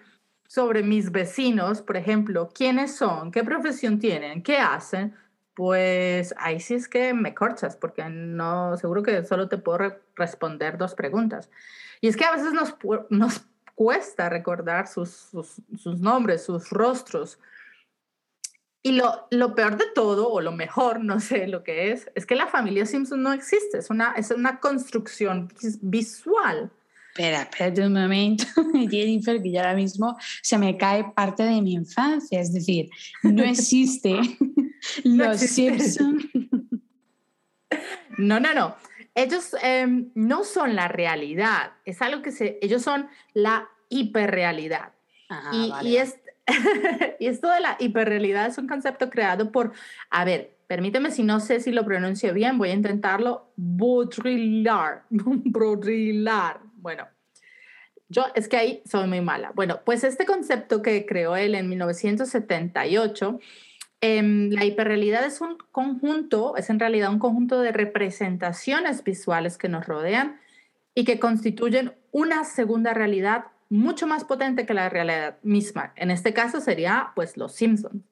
sobre 0.47 0.81
mis 0.81 1.11
vecinos, 1.11 1.81
por 1.81 1.97
ejemplo, 1.97 2.47
quiénes 2.55 2.95
son, 2.95 3.31
qué 3.31 3.43
profesión 3.43 3.99
tienen, 3.99 4.43
qué 4.43 4.59
hacen, 4.59 5.13
pues 5.53 6.33
ahí 6.37 6.61
sí 6.61 6.75
es 6.75 6.87
que 6.87 7.13
me 7.13 7.33
corchas, 7.33 7.75
porque 7.75 8.05
no, 8.07 8.77
seguro 8.77 9.03
que 9.03 9.25
solo 9.25 9.49
te 9.49 9.57
puedo 9.57 9.99
responder 10.15 10.77
dos 10.77 10.95
preguntas. 10.95 11.49
Y 11.99 12.07
es 12.07 12.15
que 12.15 12.23
a 12.23 12.31
veces 12.31 12.53
nos, 12.53 12.77
nos 13.09 13.41
cuesta 13.75 14.29
recordar 14.29 14.87
sus, 14.87 15.09
sus, 15.11 15.99
nombres, 15.99 16.45
sus 16.45 16.69
rostros. 16.69 17.39
Y 18.88 18.94
lo, 18.94 19.27
lo, 19.32 19.53
peor 19.53 19.77
de 19.77 19.84
todo, 19.94 20.29
o 20.29 20.39
lo 20.39 20.53
mejor, 20.53 21.03
no 21.03 21.20
sé 21.20 21.48
lo 21.48 21.63
que 21.63 21.91
es, 21.91 22.10
es 22.15 22.25
que 22.25 22.36
la 22.36 22.48
familia 22.48 22.86
Simpson 22.86 23.22
no 23.22 23.34
existe, 23.34 23.79
es 23.79 23.89
una, 23.89 24.13
es 24.13 24.32
una 24.32 24.60
construcción 24.60 25.51
visual. 25.82 26.72
Espera, 27.10 27.41
espérate 27.41 27.86
un 27.86 27.94
momento, 27.94 28.46
Jennifer, 28.89 29.41
que 29.41 29.51
ya 29.51 29.62
ahora 29.62 29.74
mismo 29.74 30.15
se 30.41 30.58
me 30.58 30.77
cae 30.77 31.03
parte 31.15 31.44
de 31.44 31.62
mi 31.62 31.74
infancia, 31.74 32.39
es 32.39 32.53
decir, 32.53 32.89
no 33.24 33.44
existe 33.44 34.20
Los 35.03 35.39
Simpsons. 35.39 36.25
No, 38.17 38.39
no, 38.39 38.51
no. 38.56 38.75
Ellos 39.13 39.56
em, 39.62 40.10
no 40.15 40.44
son 40.44 40.75
la 40.75 40.88
realidad, 40.88 41.74
es 41.86 42.01
algo 42.01 42.24
que 42.24 42.32
se, 42.32 42.58
ellos 42.63 42.82
son 42.82 43.08
la 43.34 43.70
hiperrealidad. 43.89 44.94
y, 45.51 45.72
y, 45.84 45.98
es, 45.98 46.15
y 47.20 47.27
esto 47.27 47.50
de 47.50 47.60
la 47.60 47.77
hiperrealidad 47.80 48.48
es 48.48 48.58
un 48.58 48.68
concepto 48.68 49.10
creado 49.10 49.51
por, 49.51 49.74
a 50.10 50.25
ver, 50.25 50.56
permíteme 50.68 51.12
si 51.12 51.24
no 51.24 51.39
sé 51.39 51.60
si 51.60 51.72
lo 51.72 51.86
pronuncio 51.86 52.34
bien, 52.34 52.58
voy 52.58 52.70
a 52.70 52.74
intentarlo, 52.74 53.51
Baudrillard, 53.56 55.04
Baudrillard. 55.10 56.62
Bueno, 56.75 57.08
yo 58.10 58.25
es 58.36 58.48
que 58.48 58.58
ahí 58.58 58.82
soy 58.86 59.08
muy 59.08 59.22
mala. 59.22 59.51
Bueno, 59.54 59.82
pues 59.86 60.04
este 60.04 60.25
concepto 60.25 60.82
que 60.82 61.06
creó 61.06 61.36
él 61.36 61.56
en 61.56 61.70
1978 61.70 63.39
Em, 64.00 64.51
la 64.51 64.63
hiperrealidad 64.63 65.25
es 65.25 65.42
un 65.42 65.58
conjunto, 65.72 66.56
es 66.56 66.70
en 66.70 66.80
realidad 66.80 67.12
un 67.12 67.18
conjunto 67.18 67.62
de 67.62 67.72
representaciones 67.72 69.04
visuales 69.04 69.58
que 69.58 69.70
nos 69.70 69.88
rodean 69.88 70.39
y 70.94 71.04
que 71.04 71.20
constituyen 71.20 71.94
una 72.12 72.44
segunda 72.44 72.94
realidad 72.94 73.46
mucho 73.69 74.07
más 74.07 74.24
potente 74.24 74.65
que 74.65 74.74
la 74.74 74.89
realidad 74.89 75.38
misma. 75.43 75.93
En 75.95 76.12
este 76.12 76.33
caso 76.33 76.62
sería 76.62 77.12
pues 77.15 77.38
los 77.38 77.55
Simpsons. 77.55 78.03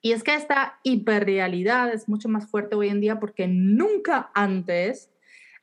Y 0.00 0.12
es 0.12 0.22
que 0.24 0.34
esta 0.34 0.80
hiperrealidad 0.82 1.92
es 1.92 2.08
mucho 2.08 2.28
más 2.28 2.50
fuerte 2.50 2.74
hoy 2.74 2.88
en 2.88 3.00
día 3.00 3.20
porque 3.20 3.46
nunca 3.46 4.30
antes 4.34 5.10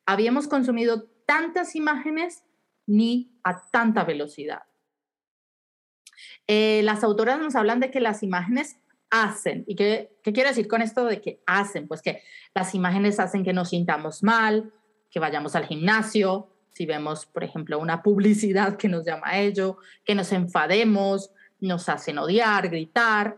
habíamos 0.05 0.47
consumido 0.47 1.03
tantas 1.25 1.75
imágenes 1.75 2.43
ni 2.87 3.31
a 3.43 3.69
tanta 3.69 4.03
velocidad. 4.03 4.63
Eh, 6.47 6.81
las 6.83 7.03
autoras 7.03 7.39
nos 7.39 7.55
hablan 7.55 7.79
de 7.79 7.91
que 7.91 7.99
las 7.99 8.23
imágenes 8.23 8.77
hacen. 9.11 9.63
¿Y 9.67 9.75
qué, 9.75 10.17
qué 10.23 10.33
quiero 10.33 10.49
decir 10.49 10.67
con 10.67 10.81
esto 10.81 11.05
de 11.05 11.21
que 11.21 11.43
hacen? 11.45 11.87
Pues 11.87 12.01
que 12.01 12.23
las 12.55 12.73
imágenes 12.73 13.19
hacen 13.19 13.43
que 13.43 13.53
nos 13.53 13.69
sintamos 13.69 14.23
mal, 14.23 14.73
que 15.11 15.19
vayamos 15.19 15.55
al 15.55 15.65
gimnasio, 15.65 16.49
si 16.71 16.85
vemos, 16.85 17.25
por 17.25 17.43
ejemplo, 17.43 17.79
una 17.79 18.01
publicidad 18.01 18.77
que 18.77 18.87
nos 18.87 19.05
llama 19.05 19.27
a 19.27 19.39
ello, 19.39 19.77
que 20.05 20.15
nos 20.15 20.31
enfademos, 20.31 21.31
nos 21.59 21.89
hacen 21.89 22.17
odiar, 22.17 22.69
gritar, 22.69 23.37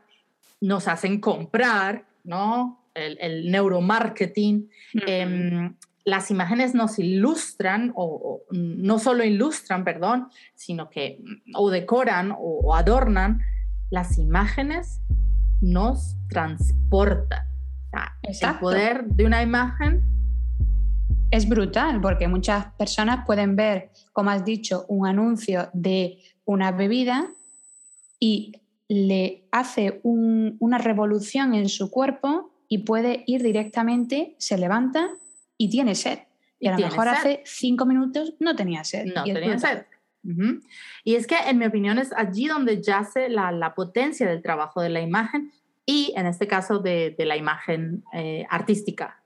nos 0.60 0.88
hacen 0.88 1.20
comprar, 1.20 2.06
¿no? 2.24 2.86
El, 2.94 3.50
neuromarketing. 3.50 4.70
Em, 5.08 5.76
las 6.04 6.30
imágenes 6.30 6.76
nos 6.76 7.00
ilustran, 7.00 7.94
o, 7.96 8.42
no 8.52 9.00
solo 9.00 9.24
ilustran, 9.24 9.84
perdón, 9.84 10.30
sino 10.56 10.90
que 10.90 11.20
o 11.56 11.70
decoran 11.70 12.36
o 12.38 12.76
adornan 12.76 13.42
las 13.90 14.18
imágenes 14.18 15.02
nos 15.62 16.16
transporta. 16.30 17.48
el 18.24 18.60
poder 18.60 19.06
de 19.06 19.26
una 19.26 19.42
imagen 19.42 20.11
es 21.32 21.48
brutal 21.48 22.02
porque 22.02 22.28
muchas 22.28 22.74
personas 22.74 23.26
pueden 23.26 23.56
ver, 23.56 23.92
como 24.12 24.30
has 24.30 24.46
dicho, 24.46 24.86
un 24.90 25.08
anuncio 25.08 25.70
de 25.74 26.20
una 26.46 26.72
bebida 26.72 27.32
y 28.20 28.52
le 28.90 29.48
hace 29.52 30.02
una 30.04 30.78
revolución 30.78 31.56
en 31.56 31.70
su 31.70 31.90
cuerpo 31.90 32.52
y 32.68 32.80
puede 32.80 33.24
ir 33.26 33.42
directamente, 33.42 34.36
se 34.38 34.58
levanta 34.58 35.10
y 35.58 35.70
tiene 35.70 35.96
sed. 35.96 36.20
Y, 36.60 36.68
a 36.68 36.78
lo 36.78 36.78
mejor 36.78 37.08
hace 37.08 37.42
cinco 37.46 37.86
minutos 37.86 38.36
no 38.40 38.56
tenía 38.56 38.84
sed. 38.84 39.06
No 39.06 39.24
tenía 39.24 39.58
sed. 39.58 39.86
Y 41.04 41.16
es 41.16 41.26
que, 41.26 41.36
en 41.48 41.58
mi 41.58 41.66
opinión, 41.66 41.98
es 41.98 42.14
allí 42.14 42.48
donde 42.48 42.82
yace 42.82 43.30
la, 43.30 43.52
la 43.52 43.74
potencia 43.74 44.28
del 44.28 44.42
trabajo 44.42 44.82
de 44.82 44.90
la 44.90 45.02
imagen 45.02 45.52
y, 45.86 46.14
en 46.16 46.28
este 46.28 46.48
caso, 46.48 46.80
de, 46.80 47.16
de 47.18 47.26
la 47.26 47.38
imagen 47.38 48.04
eh, 48.14 48.46
artística. 48.50 49.21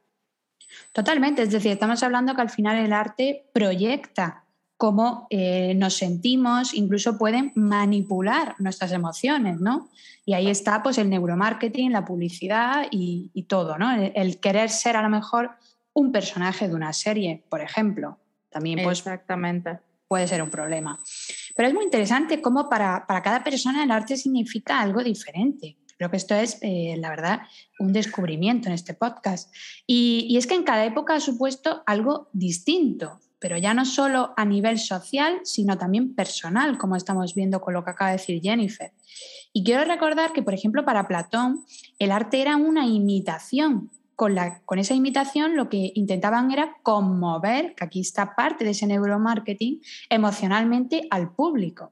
Totalmente, 0.95 1.41
es 1.41 1.51
decir, 1.51 1.73
estamos 1.73 2.01
hablando 2.03 2.33
que 2.35 2.41
al 2.41 2.49
final 2.49 2.77
el 2.77 2.93
arte 2.93 3.49
proyecta 3.51 4.45
cómo 4.77 5.27
eh, 5.29 5.73
nos 5.75 5.97
sentimos, 5.97 6.73
incluso 6.73 7.17
pueden 7.17 7.51
manipular 7.55 8.55
nuestras 8.59 8.93
emociones, 8.93 9.59
¿no? 9.59 9.89
Y 10.23 10.35
ahí 10.35 10.47
está 10.47 10.81
pues 10.81 10.97
el 10.97 11.09
neuromarketing, 11.09 11.91
la 11.91 12.05
publicidad 12.05 12.87
y, 12.91 13.29
y 13.33 13.43
todo, 13.43 13.77
¿no? 13.77 13.91
El, 13.91 14.13
el, 14.15 14.39
querer 14.39 14.69
ser 14.69 14.95
a 14.95 15.01
lo 15.01 15.09
mejor 15.09 15.51
un 15.91 16.13
personaje 16.13 16.69
de 16.69 16.75
una 16.75 16.93
serie, 16.93 17.43
por 17.49 17.59
ejemplo, 17.59 18.17
también 18.49 18.81
pues, 18.81 18.99
Exactamente 18.99 19.79
puede 20.07 20.29
ser 20.29 20.41
un 20.41 20.49
problema. 20.49 20.97
Pero 21.57 21.67
es 21.67 21.73
muy 21.73 21.83
interesante 21.83 22.41
cómo 22.41 22.69
para, 22.69 23.05
para 23.05 23.21
cada 23.21 23.43
persona 23.43 23.83
el 23.83 23.91
arte 23.91 24.15
significa 24.15 24.79
algo 24.79 25.03
diferente. 25.03 25.75
Creo 25.97 26.09
que 26.09 26.17
esto 26.17 26.35
es, 26.35 26.57
eh, 26.61 26.95
la 26.97 27.09
verdad, 27.09 27.41
un 27.79 27.93
descubrimiento 27.93 28.67
en 28.67 28.73
este 28.73 28.93
podcast. 28.93 29.53
Y, 29.87 30.25
y, 30.29 30.37
es 30.37 30.47
que 30.47 30.55
en 30.55 30.63
cada 30.63 30.85
época 30.85 31.15
ha 31.15 31.19
supuesto 31.19 31.83
algo 31.85 32.29
distinto, 32.33 33.19
pero 33.39 33.57
ya 33.57 33.73
no 33.73 33.85
solo 33.85 34.33
a 34.37 34.45
nivel 34.45 34.79
social, 34.79 35.39
sino 35.43 35.77
también 35.77 36.15
personal, 36.15 36.77
como 36.77 36.95
estamos 36.95 37.35
viendo 37.35 37.61
con 37.61 37.73
lo 37.73 37.83
que 37.83 37.91
acaba 37.91 38.11
de 38.11 38.17
decir 38.17 38.41
Jennifer. 38.41 38.91
Y 39.53 39.63
quiero 39.63 39.85
recordar 39.85 40.33
que, 40.33 40.43
por 40.43 40.53
ejemplo, 40.53 40.83
para 40.83 41.07
Platón, 41.07 41.65
el 41.99 42.11
arte 42.11 42.41
era 42.41 42.57
una 42.57 42.85
imitación 42.85 43.89
con, 44.15 44.35
la, 44.35 44.61
con 44.65 44.79
esa 44.79 44.93
imitación 44.93 45.55
lo 45.55 45.69
que 45.69 45.91
intentaban 45.95 46.51
era 46.51 46.77
conmover, 46.83 47.75
que 47.75 47.83
aquí 47.83 47.99
está 47.99 48.35
parte 48.35 48.63
de 48.63 48.71
ese 48.71 48.87
neuromarketing, 48.87 49.81
emocionalmente 50.09 51.07
al 51.09 51.31
público. 51.33 51.91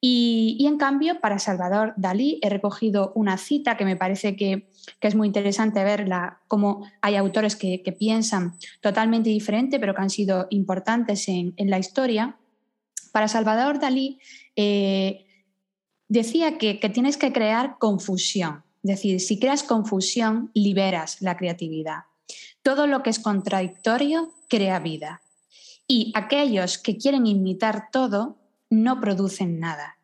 Y, 0.00 0.64
en 0.66 0.78
cambio, 0.78 1.20
para 1.20 1.40
Salvador 1.40 1.92
Dalí 1.96 2.38
he 2.42 2.48
recogido 2.48 3.12
una 3.16 3.36
cita 3.36 3.76
que 3.76 3.84
me 3.84 3.96
parece 3.96 4.36
que, 4.36 4.68
es 5.00 5.14
muy 5.14 5.26
interesante 5.26 5.82
verla, 5.82 6.40
cómo 6.46 6.88
hay 7.00 7.16
autores 7.16 7.56
que, 7.56 7.82
piensan 7.98 8.54
totalmente 8.80 9.30
diferente, 9.30 9.80
pero 9.80 9.94
que 9.94 10.02
han 10.02 10.10
sido 10.10 10.46
importantes 10.50 11.26
en, 11.28 11.54
la 11.56 11.78
historia. 11.78 12.36
Para 13.12 13.26
Salvador 13.26 13.80
Dalí 13.80 14.20
eh, 14.54 15.26
decía 16.08 16.58
que, 16.58 16.78
que 16.78 16.88
tienes 16.88 17.16
que 17.16 17.32
crear 17.32 17.76
confusión, 17.78 18.62
es 18.84 18.90
decir, 18.90 19.20
si 19.20 19.40
creas 19.40 19.64
confusión, 19.64 20.52
liberas 20.54 21.20
la 21.22 21.36
creatividad. 21.36 22.04
Todo 22.62 22.86
lo 22.86 23.02
que 23.02 23.10
es 23.10 23.18
contradictorio 23.18 24.32
crea 24.48 24.78
vida. 24.78 25.22
Y 25.88 26.12
aquellos 26.14 26.78
que 26.78 26.98
quieren 26.98 27.26
imitar 27.26 27.90
todo 27.90 28.36
no 28.70 29.00
producen 29.00 29.60
nada. 29.60 29.98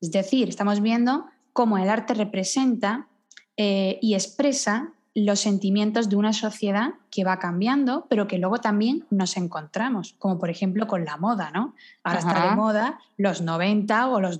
Es 0.00 0.10
decir, 0.10 0.48
estamos 0.48 0.80
viendo 0.80 1.26
cómo 1.52 1.78
el 1.78 1.88
arte 1.88 2.14
representa 2.14 3.08
eh, 3.56 3.98
y 4.00 4.14
expresa 4.14 4.92
los 5.14 5.40
sentimientos 5.40 6.08
de 6.08 6.16
una 6.16 6.32
sociedad 6.32 6.94
que 7.10 7.24
va 7.24 7.38
cambiando, 7.38 8.06
pero 8.08 8.28
que 8.28 8.38
luego 8.38 8.58
también 8.58 9.06
nos 9.10 9.36
encontramos, 9.36 10.14
como 10.18 10.38
por 10.38 10.50
ejemplo 10.50 10.86
con 10.86 11.04
la 11.04 11.16
moda, 11.16 11.50
¿no? 11.50 11.74
Ahora 12.04 12.20
está 12.20 12.48
de 12.48 12.56
moda 12.56 13.00
los 13.16 13.42
90 13.42 14.08
o 14.08 14.20
los, 14.20 14.38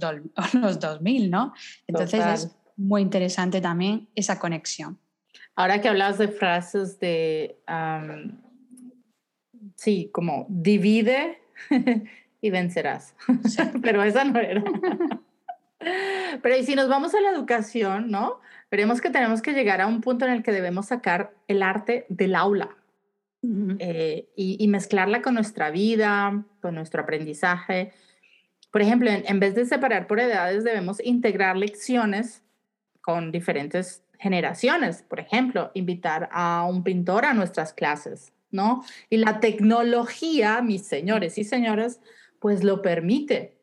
los 0.54 0.80
2000, 0.80 1.30
¿no? 1.30 1.52
Entonces 1.88 2.24
es 2.26 2.56
muy 2.76 3.02
interesante 3.02 3.60
también 3.60 4.08
esa 4.14 4.38
conexión. 4.38 4.98
Ahora 5.56 5.80
que 5.80 5.88
hablas 5.88 6.18
de 6.18 6.28
frases 6.28 6.98
de, 7.00 7.58
sí, 9.74 10.08
como 10.12 10.46
divide 10.48 11.42
y 12.40 12.50
vencerás, 12.50 13.14
pero 13.82 14.02
esa 14.02 14.24
no 14.24 14.38
era. 14.38 14.64
pero 16.42 16.56
y 16.56 16.64
si 16.64 16.74
nos 16.74 16.88
vamos 16.88 17.14
a 17.14 17.20
la 17.20 17.30
educación, 17.30 18.10
¿no? 18.10 18.40
veremos 18.70 19.00
que 19.00 19.10
tenemos 19.10 19.42
que 19.42 19.52
llegar 19.52 19.80
a 19.80 19.86
un 19.86 20.00
punto 20.00 20.24
en 20.24 20.32
el 20.32 20.42
que 20.42 20.52
debemos 20.52 20.86
sacar 20.86 21.34
el 21.48 21.62
arte 21.62 22.06
del 22.08 22.34
aula 22.34 22.76
eh, 23.78 24.28
y, 24.36 24.68
mezclarla 24.68 25.22
con 25.22 25.34
nuestra 25.34 25.70
vida, 25.70 26.44
con 26.60 26.74
nuestro 26.74 27.02
aprendizaje. 27.02 27.92
Por 28.70 28.82
ejemplo, 28.82 29.10
en, 29.10 29.40
vez 29.40 29.54
de 29.54 29.64
separar 29.64 30.06
por 30.06 30.20
edades, 30.20 30.62
debemos 30.62 31.00
integrar 31.02 31.56
lecciones 31.56 32.42
con 33.00 33.32
diferentes 33.32 34.04
generaciones. 34.18 35.02
Por 35.02 35.20
ejemplo, 35.20 35.70
invitar 35.74 36.28
a 36.32 36.64
un 36.68 36.84
pintor 36.84 37.24
a 37.24 37.32
nuestras 37.32 37.72
clases, 37.72 38.32
¿no? 38.50 38.84
Y 39.08 39.16
la 39.16 39.40
tecnología, 39.40 40.60
mis 40.60 40.86
señores 40.86 41.38
y 41.38 41.44
señoras, 41.44 42.00
pues 42.40 42.64
lo 42.64 42.82
permite. 42.82 43.60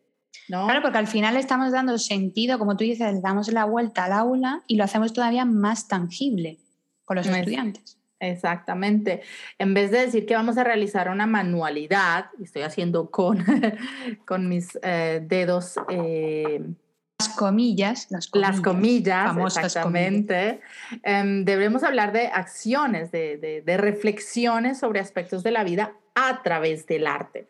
Claro, 0.48 0.82
porque 0.82 0.98
al 0.98 1.08
final 1.08 1.36
estamos 1.36 1.74
dando 1.74 1.98
sentido, 1.98 2.58
como 2.58 2.78
tú 2.78 2.86
dices, 2.86 3.22
damos 3.22 3.52
la 3.52 3.66
vuelta 3.66 4.06
al 4.06 4.14
aula 4.14 4.64
y 4.68 4.78
lo 4.78 4.86
hacemos 4.86 5.12
todavía 5.12 5.44
más 5.44 5.90
tangible 5.90 6.60
con 7.04 7.18
los 7.18 7.28
estudiantes. 7.28 7.98
Exactamente. 8.20 9.22
En 9.60 9.74
vez 9.74 9.92
de 9.92 10.00
decir 10.00 10.26
que 10.26 10.36
vamos 10.36 10.58
a 10.58 10.64
realizar 10.64 11.10
una 11.10 11.28
manualidad, 11.28 12.28
y 12.40 12.44
estoy 12.44 12.62
haciendo 12.64 13.12
con, 13.12 13.44
con 14.26 14.48
mis 14.48 14.78
eh, 14.82 15.22
dedos. 15.24 15.76
Eh, 15.90 16.62
las 17.20 17.30
comillas, 17.30 18.08
las 18.12 18.28
comillas, 18.28 18.56
las 18.56 18.62
comillas 18.62 19.58
exactamente. 19.58 20.62
Em, 21.02 21.46
debemos 21.46 21.84
hablar 21.84 22.12
de 22.12 22.28
acciones, 22.28 23.12
de, 23.12 23.64
de 23.66 23.78
reflexiones 23.78 24.80
sobre 24.80 25.00
aspectos 25.00 25.42
de 25.42 25.52
la 25.52 25.64
vida 25.64 25.94
a 26.14 26.44
través 26.44 26.86
del 26.86 27.08
arte. 27.08 27.48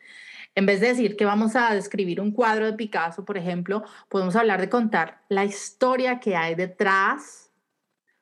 En 0.58 0.66
vez 0.66 0.82
de 0.82 0.88
decir 0.88 1.16
que 1.16 1.24
vamos 1.24 1.56
a 1.56 1.72
describir 1.76 2.20
un 2.20 2.32
cuadro 2.32 2.66
de 2.66 2.74
Picasso, 2.74 3.24
por 3.24 3.38
ejemplo, 3.38 3.84
podemos 4.10 4.36
hablar 4.36 4.60
de 4.60 4.70
contar 4.70 5.22
la 5.30 5.46
historia 5.46 6.20
que 6.20 6.36
hay 6.36 6.56
detrás, 6.56 7.52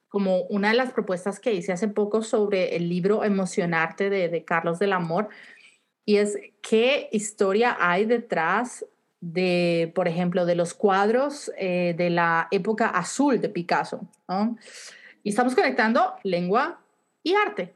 como 0.10 0.42
una 0.50 0.68
de 0.68 0.76
las 0.76 0.92
propuestas 0.92 1.40
que 1.40 1.54
hice 1.54 1.72
hace 1.72 1.88
poco 1.88 2.22
sobre 2.22 2.76
el 2.76 2.90
libro 2.90 3.24
Emocionarte 3.24 4.10
de, 4.10 4.44
Carlos 4.44 4.80
del 4.80 4.92
Amor, 4.92 5.30
y 6.04 6.18
es 6.18 6.38
qué 6.62 7.08
historia 7.14 7.78
hay 7.80 8.04
detrás 8.04 8.86
de, 9.22 9.94
por 9.96 10.10
ejemplo, 10.10 10.46
de 10.46 10.56
los 10.56 10.74
cuadros 10.74 11.54
eh, 11.58 11.96
de 11.98 12.10
la 12.10 12.50
época 12.52 12.88
azul 12.88 13.40
de 13.40 13.48
Picasso. 13.48 14.02
Y 15.24 15.30
estamos 15.30 15.56
conectando 15.56 16.16
lengua 16.24 16.82
y 17.24 17.34
arte. 17.34 17.74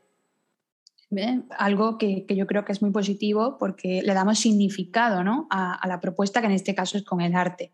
Algo 1.57 1.97
que, 1.97 2.25
yo 2.29 2.45
creo 2.45 2.65
que 2.65 2.71
es 2.71 2.81
muy 2.81 2.91
positivo 2.91 3.57
porque 3.57 4.01
le 4.03 4.13
damos 4.13 4.39
significado 4.39 5.23
¿no? 5.23 5.47
a, 5.49 5.87
la 5.87 5.99
propuesta, 5.99 6.39
que 6.39 6.47
en 6.47 6.53
este 6.53 6.75
caso 6.75 6.97
es 6.97 7.03
con 7.03 7.21
el 7.21 7.35
arte. 7.35 7.71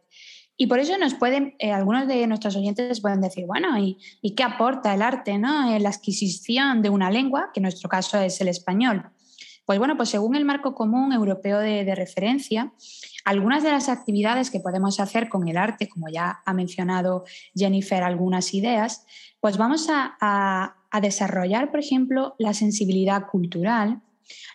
Y 0.57 0.67
por 0.67 0.79
eso 0.79 0.97
nos 0.97 1.15
pueden, 1.15 1.53
eh, 1.59 1.71
algunos 1.71 2.07
de 2.07 2.25
nuestros 2.27 2.55
oyentes 2.55 3.01
pueden 3.01 3.19
decir, 3.19 3.45
bueno, 3.45 3.77
¿y, 3.77 3.97
qué 4.35 4.43
aporta 4.43 4.93
el 4.93 5.01
arte 5.01 5.37
¿no? 5.37 5.73
en 5.73 5.83
la 5.83 5.89
adquisición 5.89 6.81
de 6.81 6.89
una 6.89 7.11
lengua, 7.11 7.49
que 7.53 7.59
en 7.59 7.63
nuestro 7.63 7.89
caso 7.89 8.17
es 8.19 8.39
el 8.39 8.47
español? 8.47 9.11
Pues 9.65 9.79
bueno, 9.79 9.97
pues 9.97 10.09
según 10.09 10.35
el 10.35 10.45
marco 10.45 10.73
común 10.73 11.11
europeo 11.11 11.59
de, 11.59 11.93
referencia, 11.95 12.71
algunas 13.25 13.63
de 13.63 13.71
las 13.71 13.89
actividades 13.89 14.49
que 14.49 14.59
podemos 14.59 14.99
hacer 14.99 15.27
con 15.27 15.47
el 15.47 15.57
arte, 15.57 15.89
como 15.89 16.07
ya 16.07 16.39
ha 16.45 16.53
mencionado 16.53 17.25
Jennifer 17.53 18.03
algunas 18.03 18.53
ideas, 18.53 19.05
pues 19.41 19.57
vamos 19.57 19.87
a 19.89 20.75
desarrollar, 21.01 21.71
por 21.71 21.79
ejemplo, 21.79 22.35
la 22.37 22.53
sensibilidad 22.53 23.27
cultural, 23.27 24.01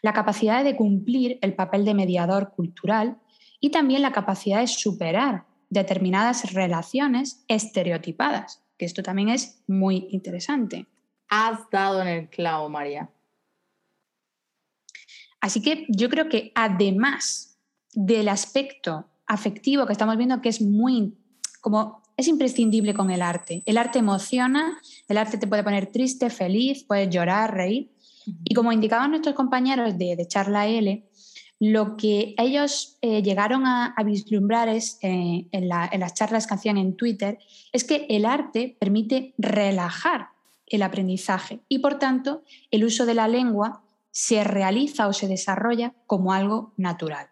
la 0.02 0.12
capacidad 0.12 0.64
de 0.64 0.76
cumplir 0.76 1.38
el 1.42 1.54
papel 1.54 1.84
de 1.84 1.94
mediador 1.94 2.52
cultural 2.54 3.18
y 3.60 3.70
también 3.70 4.02
la 4.02 4.12
capacidad 4.12 4.60
de 4.60 4.66
superar 4.66 5.44
determinadas 5.68 6.52
relaciones 6.52 7.44
estereotipadas, 7.48 8.62
que 8.76 8.84
esto 8.84 9.02
también 9.02 9.28
es 9.28 9.62
muy 9.68 10.08
interesante. 10.10 10.86
Has 11.28 11.70
dado 11.70 12.02
en 12.02 12.08
el 12.08 12.28
clavo, 12.28 12.68
María. 12.68 13.10
Así 15.40 15.62
que 15.62 15.86
yo 15.88 16.08
creo 16.10 16.28
que 16.28 16.52
además 16.54 17.58
del 17.94 18.28
aspecto 18.28 19.06
afectivo 19.26 19.86
que 19.86 19.92
estamos 19.92 20.16
viendo 20.16 20.40
que 20.40 20.48
es 20.48 20.60
muy 20.60 21.16
como 21.60 22.02
es 22.20 22.28
imprescindible 22.28 22.94
con 22.94 23.10
el 23.10 23.22
arte. 23.22 23.62
El 23.64 23.78
arte 23.78 23.98
emociona, 23.98 24.78
el 25.08 25.18
arte 25.18 25.38
te 25.38 25.46
puede 25.46 25.64
poner 25.64 25.86
triste, 25.86 26.28
feliz, 26.30 26.84
puedes 26.84 27.08
llorar, 27.10 27.54
reír. 27.54 27.90
Y 28.44 28.54
como 28.54 28.72
indicaban 28.72 29.10
nuestros 29.10 29.34
compañeros 29.34 29.96
de, 29.96 30.26
Charla 30.28 30.66
L, 30.66 31.02
lo 31.58 31.96
que 31.96 32.34
ellos 32.36 32.98
eh, 33.00 33.22
llegaron 33.22 33.66
a, 33.66 33.94
vislumbrar 34.04 34.68
es, 34.68 34.98
eh, 35.02 35.46
en, 35.50 35.68
las 35.68 36.14
charlas 36.14 36.46
que 36.46 36.54
hacían 36.54 36.76
en 36.76 36.94
Twitter 36.94 37.38
es 37.72 37.84
que 37.84 38.06
el 38.10 38.26
arte 38.26 38.76
permite 38.78 39.34
relajar 39.38 40.28
el 40.66 40.82
aprendizaje 40.82 41.60
y 41.68 41.78
por 41.80 41.98
tanto 41.98 42.42
el 42.70 42.84
uso 42.84 43.04
de 43.06 43.14
la 43.14 43.28
lengua 43.28 43.82
se 44.10 44.44
realiza 44.44 45.08
o 45.08 45.12
se 45.12 45.26
desarrolla 45.26 45.94
como 46.06 46.32
algo 46.32 46.74
natural. 46.76 47.29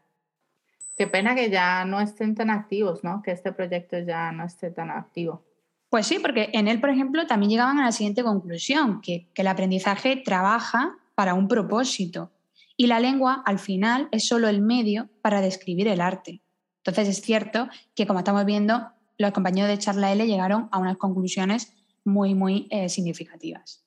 Qué 0.99 1.07
pena 1.07 1.37
que 1.37 1.49
ya 1.49 1.85
no 1.85 2.01
estén 2.01 2.35
tan 2.35 2.51
activos, 2.51 3.05
¿no? 3.05 3.23
Que 3.23 3.31
este 3.31 3.53
proyecto 3.53 4.01
ya 4.01 4.33
no 4.33 4.45
esté 4.45 4.73
tan 4.73 4.91
activo. 4.91 5.45
Pues 5.91 6.09
sí, 6.09 6.19
porque 6.19 6.51
en 6.53 6.67
él, 6.67 6.81
por 6.81 6.91
ejemplo, 6.91 7.25
también 7.25 7.51
llegaban 7.51 7.79
a 7.79 7.85
la 7.85 7.93
siguiente 7.93 8.25
conclusión, 8.25 9.01
que, 9.01 9.29
el 9.37 9.47
aprendizaje 9.47 10.17
trabaja 10.17 10.99
para 11.15 11.35
un 11.35 11.47
propósito 11.47 12.33
y 12.77 12.89
la 12.89 12.99
lengua, 12.99 13.45
al 13.47 13.61
final, 13.61 14.09
es 14.11 14.27
solo 14.27 14.49
el 14.49 14.61
medio 14.61 15.09
para 15.23 15.41
describir 15.41 15.87
el 15.87 16.01
arte. 16.01 16.43
Entonces 16.79 17.09
es 17.09 17.23
cierto 17.23 17.69
que, 17.95 18.09
como 18.09 18.19
estamos 18.19 18.45
viendo, 18.45 18.89
los 19.19 19.31
compañeros 19.31 19.71
de 19.71 19.79
Charla 19.79 20.11
L 20.11 20.27
llegaron 20.27 20.69
a 20.73 20.79
unas 20.79 20.97
conclusiones 20.97 21.77
muy, 22.05 22.35
muy 22.35 22.67
eh, 22.71 22.89
significativas. 22.89 23.85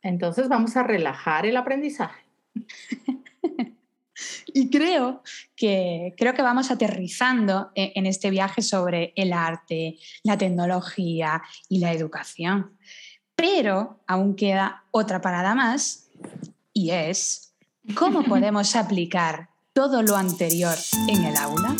Entonces 0.00 0.48
vamos 0.48 0.74
a 0.78 0.84
relajar 0.84 1.44
el 1.44 1.58
aprendizaje. 1.58 2.24
Y 4.46 4.70
creo 4.70 5.22
que, 5.56 6.14
creo 6.16 6.34
que 6.34 6.42
vamos 6.42 6.70
aterrizando 6.70 7.70
e, 7.74 7.92
en 7.94 8.06
este 8.06 8.30
viaje 8.30 8.62
sobre 8.62 9.12
el 9.16 9.32
arte, 9.32 9.98
la 10.22 10.36
tecnología 10.36 11.42
y 11.68 11.78
la 11.78 11.92
educación. 11.92 12.76
Pero 13.34 14.00
aún 14.06 14.36
queda 14.36 14.84
otra 14.90 15.20
parada 15.20 15.54
más 15.54 16.08
y 16.72 16.90
es 16.90 17.54
cómo 17.94 18.22
podemos 18.28 18.76
aplicar 18.76 19.48
todo 19.72 20.02
lo 20.02 20.16
anterior 20.16 20.74
en 21.08 21.24
el 21.24 21.36
aula. 21.36 21.74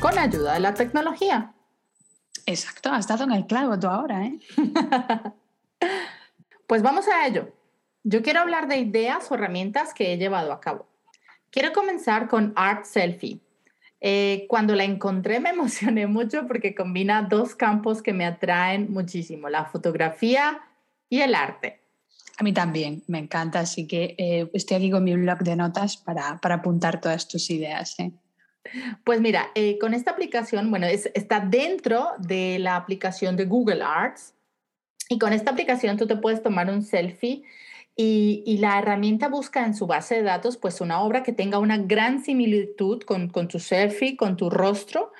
Con 0.00 0.18
ayuda 0.18 0.54
de 0.54 0.60
la 0.60 0.74
tecnología. 0.74 1.54
Exacto, 2.46 2.90
has 2.90 3.00
estado 3.00 3.24
en 3.24 3.32
el 3.32 3.46
clavo 3.46 3.78
tú 3.78 3.86
ahora, 3.86 4.24
¿eh? 4.24 4.38
pues 6.66 6.82
vamos 6.82 7.06
a 7.08 7.26
ello. 7.26 7.52
Yo 8.04 8.22
quiero 8.22 8.40
hablar 8.40 8.66
de 8.68 8.78
ideas 8.78 9.30
o 9.30 9.34
herramientas 9.34 9.94
que 9.94 10.12
he 10.12 10.18
llevado 10.18 10.52
a 10.52 10.60
cabo. 10.60 10.86
Quiero 11.50 11.72
comenzar 11.72 12.28
con 12.28 12.52
Art 12.56 12.84
Selfie. 12.84 13.40
Eh, 14.00 14.46
cuando 14.48 14.74
la 14.74 14.82
encontré 14.82 15.38
me 15.38 15.50
emocioné 15.50 16.06
mucho 16.06 16.46
porque 16.48 16.74
combina 16.74 17.22
dos 17.22 17.54
campos 17.54 18.02
que 18.02 18.12
me 18.12 18.24
atraen 18.24 18.92
muchísimo, 18.92 19.48
la 19.48 19.66
fotografía 19.66 20.60
y 21.08 21.20
el 21.20 21.34
arte. 21.34 21.80
A 22.38 22.42
mí 22.42 22.52
también, 22.52 23.04
me 23.06 23.18
encanta, 23.18 23.60
así 23.60 23.86
que 23.86 24.16
eh, 24.18 24.50
estoy 24.54 24.78
aquí 24.78 24.90
con 24.90 25.04
mi 25.04 25.14
blog 25.14 25.38
de 25.40 25.54
notas 25.54 25.96
para, 25.96 26.38
para 26.38 26.56
apuntar 26.56 27.00
todas 27.00 27.28
tus 27.28 27.50
ideas. 27.50 27.94
¿eh? 28.00 28.10
Pues 29.04 29.20
mira, 29.20 29.50
eh, 29.54 29.78
con 29.78 29.94
esta 29.94 30.12
aplicación, 30.12 30.70
bueno, 30.70 30.86
está 30.86 31.40
dentro 31.40 32.10
de 32.18 32.58
la 32.58 32.76
aplicación 32.76 33.36
de 33.36 33.44
Google 33.44 33.82
Arts 33.82 34.34
y 35.08 35.18
con 35.18 35.32
esta 35.32 35.50
aplicación 35.50 35.96
tú 35.96 36.06
te 36.06 36.16
puedes 36.16 36.42
tomar 36.42 36.70
un 36.70 36.82
selfie 36.82 37.42
y, 37.94 38.56
la 38.58 38.78
herramienta 38.78 39.28
busca 39.28 39.66
en 39.66 39.74
su 39.74 39.86
base 39.86 40.16
de 40.16 40.22
datos 40.22 40.56
pues 40.56 40.80
una 40.80 41.02
obra 41.02 41.22
que 41.22 41.32
tenga 41.32 41.58
una 41.58 41.76
gran 41.76 42.24
similitud 42.24 43.02
con, 43.02 43.30
tu 43.48 43.58
selfie, 43.58 44.16
con 44.16 44.36
tu 44.36 44.48
rostro 44.48 45.12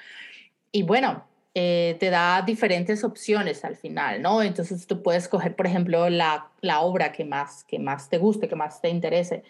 y 0.70 0.82
bueno, 0.82 1.24
eh, 1.54 1.96
te 2.00 2.08
da 2.08 2.40
diferentes 2.40 3.04
opciones 3.04 3.64
al 3.64 3.76
final, 3.76 4.22
¿no? 4.22 4.40
Entonces 4.40 4.86
tú 4.86 5.02
puedes 5.02 5.28
coger, 5.28 5.54
por 5.54 5.66
ejemplo, 5.66 6.08
la, 6.08 6.48
obra 6.80 7.12
que 7.12 7.26
más, 7.26 7.64
que 7.64 7.78
más 7.78 8.08
te 8.08 8.16
guste, 8.16 8.48
que 8.48 8.56
más 8.56 8.80
te 8.80 8.88
interese. 8.88 9.44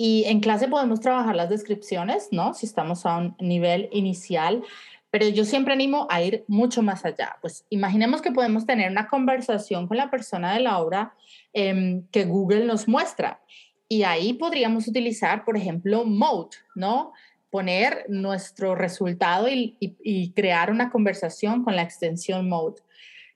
Y 0.00 0.22
en 0.26 0.38
clase 0.38 0.68
podemos 0.68 1.00
trabajar 1.00 1.34
las 1.34 1.50
descripciones, 1.50 2.28
¿no? 2.30 2.54
Si 2.54 2.66
estamos 2.66 3.04
a 3.04 3.16
un 3.16 3.36
nivel 3.40 3.88
inicial, 3.90 4.62
pero 5.10 5.26
yo 5.26 5.44
siempre 5.44 5.72
animo 5.72 6.06
a 6.08 6.22
ir 6.22 6.44
mucho 6.46 6.82
más 6.82 7.04
allá. 7.04 7.36
Pues 7.40 7.66
imaginemos 7.68 8.22
que 8.22 8.30
podemos 8.30 8.64
tener 8.64 8.92
una 8.92 9.08
conversación 9.08 9.88
con 9.88 9.96
la 9.96 10.08
persona 10.08 10.54
de 10.54 10.60
la 10.60 10.78
obra 10.78 11.14
em, 11.52 12.06
que 12.12 12.26
Google 12.26 12.64
nos 12.64 12.86
muestra. 12.86 13.40
Y 13.88 14.04
ahí 14.04 14.34
podríamos 14.34 14.86
utilizar, 14.86 15.44
por 15.44 15.56
ejemplo, 15.56 16.04
Mode, 16.04 16.56
¿no? 16.76 17.12
Poner 17.50 18.04
nuestro 18.08 18.76
resultado 18.76 19.48
y, 19.50 20.32
crear 20.36 20.70
una 20.70 20.90
conversación 20.90 21.64
con 21.64 21.74
la 21.74 21.82
extensión 21.82 22.48
Mode. 22.48 22.82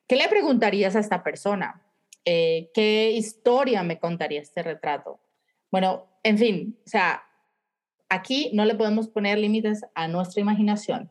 ¿Qué 0.07 0.14
le 0.14 0.29
preguntarías 0.29 0.94
a 0.94 1.01
esta 1.01 1.25
persona? 1.25 1.83
Eh, 2.25 2.70
¿Qué 2.72 3.11
historia 3.11 3.83
me 3.83 3.98
contaría 3.98 4.40
este 4.40 4.62
retrato? 4.62 5.18
Bueno, 5.72 6.12
en 6.22 6.38
fin, 6.38 6.78
o 6.87 6.88
sea, 6.88 7.22
aquí 8.08 8.50
no 8.52 8.64
le 8.64 8.74
podemos 8.74 9.08
poner 9.08 9.38
límites 9.38 9.80
a 9.94 10.08
nuestra 10.08 10.40
imaginación. 10.40 11.11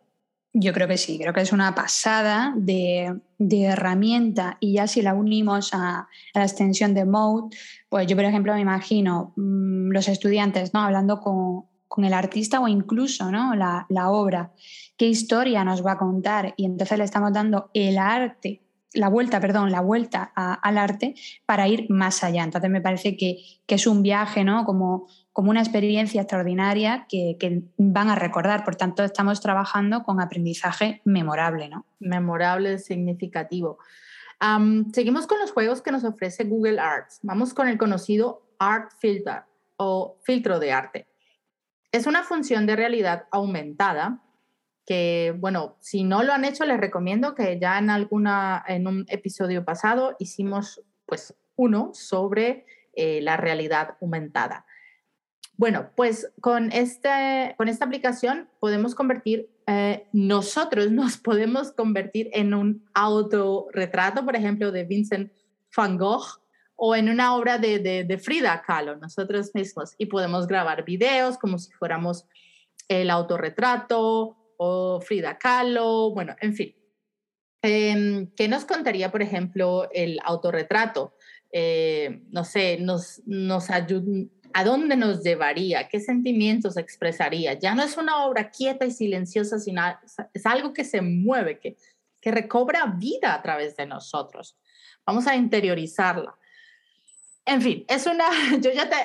Yo 0.53 0.73
creo 0.73 0.87
que 0.87 0.97
sí, 0.97 1.17
creo 1.17 1.33
que 1.33 1.41
es 1.41 1.53
una 1.53 1.73
pasada 1.75 2.53
de, 2.57 3.21
herramienta 3.39 4.57
y 4.59 4.73
ya 4.73 4.85
si 4.85 5.01
la 5.01 5.13
unimos 5.13 5.73
a, 5.73 6.09
la 6.33 6.43
extensión 6.43 6.93
de 6.93 7.05
Mode, 7.05 7.55
pues 7.87 8.05
yo 8.07 8.17
por 8.17 8.25
ejemplo 8.25 8.53
me 8.53 8.59
imagino 8.59 9.31
mm, 9.37 9.91
los 9.91 10.09
estudiantes 10.09 10.73
¿no? 10.73 10.81
hablando 10.81 11.21
con, 11.21 11.69
el 12.03 12.13
artista 12.13 12.59
o 12.59 12.67
incluso 12.67 13.31
¿no? 13.31 13.53
la, 13.55 14.09
obra, 14.09 14.51
qué 14.97 15.07
historia 15.07 15.63
nos 15.63 15.85
va 15.85 15.93
a 15.93 15.97
contar 15.97 16.53
y 16.57 16.65
entonces 16.65 16.97
le 16.97 17.03
estamos 17.03 17.33
dando 17.33 17.69
el 17.73 17.97
arte 17.97 18.60
la 18.93 19.09
vuelta, 19.09 19.39
perdón, 19.39 19.71
la 19.71 19.81
vuelta 19.81 20.31
al 20.35 20.77
arte 20.77 21.15
para 21.45 21.67
ir 21.67 21.89
más 21.89 22.23
allá. 22.23 22.43
Entonces 22.43 22.69
me 22.69 22.81
parece 22.81 23.15
que, 23.15 23.37
que 23.65 23.75
es 23.75 23.87
un 23.87 24.03
viaje, 24.03 24.43
¿no? 24.43 24.65
Como, 24.65 25.07
como 25.33 25.49
una 25.49 25.61
experiencia 25.61 26.21
extraordinaria 26.21 27.05
que, 27.07 27.63
van 27.77 28.09
a 28.09 28.15
recordar. 28.15 28.63
Por 28.63 28.75
tanto, 28.75 29.03
estamos 29.03 29.41
trabajando 29.41 30.03
con 30.03 30.21
aprendizaje 30.21 31.01
memorable, 31.05 31.69
¿no? 31.69 31.85
Memorable, 31.99 32.79
significativo. 32.79 33.77
seguimos 34.93 35.27
con 35.27 35.39
los 35.39 35.51
juegos 35.51 35.81
que 35.81 35.91
nos 35.91 36.03
ofrece 36.03 36.43
Google 36.43 36.79
Arts. 36.79 37.19
Vamos 37.23 37.53
con 37.53 37.67
el 37.67 37.77
conocido 37.77 38.41
Art 38.59 38.91
Filter 38.99 39.43
o 39.77 40.17
filtro 40.23 40.59
de 40.59 40.71
arte. 40.71 41.07
Es 41.91 42.07
una 42.07 42.23
función 42.23 42.65
de 42.65 42.75
realidad 42.75 43.25
aumentada 43.31 44.21
bueno, 45.39 45.77
si 45.79 46.03
no 46.03 46.23
lo 46.23 46.33
han 46.33 46.45
hecho, 46.45 46.65
les 46.65 46.79
recomiendo 46.79 47.35
que 47.35 47.59
ya 47.59 47.77
en, 47.77 47.89
alguna, 47.89 48.63
en 48.67 48.87
un 48.87 49.05
episodio 49.09 49.63
pasado 49.65 50.15
hicimos 50.19 50.81
pues 51.05 51.35
uno 51.55 51.91
sobre 51.93 52.65
eh, 52.93 53.21
la 53.21 53.37
realidad 53.37 53.95
aumentada. 54.01 54.65
Bueno, 55.57 55.91
pues 55.95 56.31
con, 56.41 56.71
este, 56.71 57.53
con 57.57 57.67
esta 57.67 57.85
aplicación 57.85 58.49
podemos 58.59 58.95
convertir, 58.95 59.49
eh, 59.67 60.07
nosotros 60.11 60.91
nos 60.91 61.17
podemos 61.17 61.71
convertir 61.71 62.29
en 62.33 62.53
un 62.53 62.89
autorretrato, 62.93 64.25
por 64.25 64.35
ejemplo, 64.35 64.71
de 64.71 64.85
Vincent 64.85 65.31
van 65.75 65.97
Gogh 65.97 66.41
o 66.75 66.95
en 66.95 67.09
una 67.09 67.35
obra 67.35 67.59
de, 67.59 68.19
Frida 68.23 68.63
Kahlo, 68.65 68.95
nosotros 68.95 69.51
mismos, 69.53 69.93
y 69.99 70.07
podemos 70.07 70.47
grabar 70.47 70.83
videos 70.83 71.37
como 71.37 71.59
si 71.59 71.71
fuéramos 71.73 72.25
el 72.87 73.11
autorretrato 73.11 74.35
o 74.63 75.01
Frida 75.01 75.39
Kahlo, 75.39 76.11
bueno, 76.11 76.35
en 76.39 76.53
fin. 76.53 76.75
Em, 77.63 78.27
¿Qué 78.35 78.47
nos 78.47 78.63
contaría, 78.63 79.11
por 79.11 79.23
ejemplo, 79.23 79.89
el 79.91 80.19
autorretrato? 80.23 81.15
Eh, 81.51 82.21
no 82.29 82.43
sé, 82.43 82.77
nos, 82.79 83.23
nos 83.25 83.71
¿A 83.71 84.63
dónde 84.63 84.97
nos 84.97 85.23
llevaría? 85.23 85.87
¿Qué 85.87 85.99
sentimientos 85.99 86.77
expresaría? 86.77 87.53
Ya 87.53 87.73
no 87.73 87.81
es 87.81 87.97
una 87.97 88.23
obra 88.23 88.51
quieta 88.51 88.85
y 88.85 88.91
silenciosa, 88.91 89.57
sino 89.57 89.81
es 90.31 90.45
algo 90.45 90.73
que 90.73 90.83
se 90.83 91.01
mueve, 91.01 91.57
que, 91.57 91.77
que 92.21 92.29
recobra 92.29 92.85
vida 92.99 93.33
a 93.33 93.41
través 93.41 93.75
de 93.77 93.87
nosotros. 93.87 94.59
Vamos 95.07 95.25
a 95.25 95.35
interiorizarla. 95.35 96.37
En 97.45 97.61
fin, 97.61 97.85
es 97.87 98.05
una, 98.05 98.25
yo 98.61 98.71
ya 98.71 98.89
te, 98.89 98.95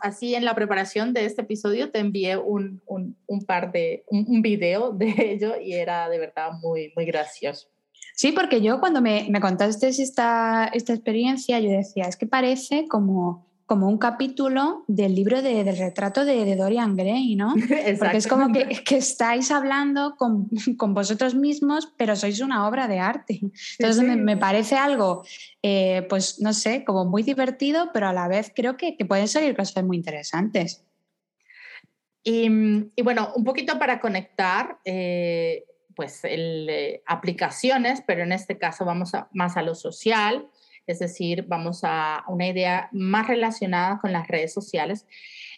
así 0.00 0.34
en 0.34 0.44
la 0.44 0.54
preparación 0.54 1.12
de 1.12 1.24
este 1.24 1.42
episodio 1.42 1.90
te 1.90 2.00
envié 2.00 2.36
un, 2.36 2.82
un, 2.86 3.44
par 3.46 3.72
de, 3.72 4.04
un, 4.08 4.24
un, 4.28 4.42
video 4.42 4.92
de 4.92 5.14
ello 5.18 5.54
y 5.60 5.74
era 5.74 6.08
de 6.08 6.18
verdad 6.18 6.52
muy, 6.60 6.92
muy 6.96 7.04
gracioso. 7.04 7.68
Sí, 8.14 8.32
porque 8.32 8.60
yo 8.60 8.78
cuando 8.78 9.00
me, 9.00 9.26
me 9.30 9.40
contaste 9.40 9.88
esta, 9.88 10.70
esta 10.72 10.92
experiencia, 10.92 11.58
yo 11.60 11.70
decía, 11.70 12.04
es 12.04 12.16
que 12.16 12.26
parece 12.26 12.86
como 12.88 13.51
como 13.72 13.88
un 13.88 13.96
capítulo 13.96 14.84
del 14.86 15.14
libro 15.14 15.40
de, 15.40 15.64
del 15.64 15.78
retrato 15.78 16.26
de, 16.26 16.56
Dorian 16.56 16.94
Gray, 16.94 17.36
¿no? 17.36 17.54
Porque 17.98 18.18
es 18.18 18.26
como 18.26 18.52
que, 18.52 18.66
que 18.84 18.98
estáis 18.98 19.50
hablando 19.50 20.14
con, 20.18 20.50
con, 20.76 20.92
vosotros 20.92 21.34
mismos, 21.34 21.90
pero 21.96 22.14
sois 22.14 22.42
una 22.42 22.68
obra 22.68 22.86
de 22.86 22.98
arte. 22.98 23.40
Entonces 23.78 24.04
Me, 24.04 24.16
me, 24.16 24.36
parece 24.36 24.76
algo, 24.76 25.24
eh, 25.62 26.04
pues 26.10 26.38
no 26.38 26.52
sé, 26.52 26.84
como 26.84 27.06
muy 27.06 27.22
divertido, 27.22 27.88
pero 27.94 28.08
a 28.08 28.12
la 28.12 28.28
vez 28.28 28.52
creo 28.54 28.76
que, 28.76 28.94
que 28.94 29.06
pueden 29.06 29.26
salir 29.26 29.56
cosas 29.56 29.82
muy 29.82 29.96
interesantes. 29.96 30.84
Y, 32.22 32.50
y 32.94 33.02
bueno, 33.02 33.32
un 33.34 33.44
poquito 33.44 33.78
para 33.78 34.00
conectar, 34.00 34.80
eh, 34.84 35.64
pues 35.96 36.24
el, 36.24 36.68
eh, 36.68 37.02
aplicaciones, 37.06 38.02
pero 38.06 38.22
en 38.22 38.32
este 38.32 38.58
caso 38.58 38.84
vamos 38.84 39.14
a, 39.14 39.30
más 39.32 39.56
a 39.56 39.62
lo 39.62 39.74
social 39.74 40.46
es 40.86 40.98
decir, 40.98 41.44
vamos 41.48 41.80
a 41.82 42.24
una 42.28 42.48
idea 42.48 42.88
más 42.92 43.28
relacionada 43.28 43.98
con 43.98 44.12
las 44.12 44.28
redes 44.28 44.52
sociales. 44.52 45.06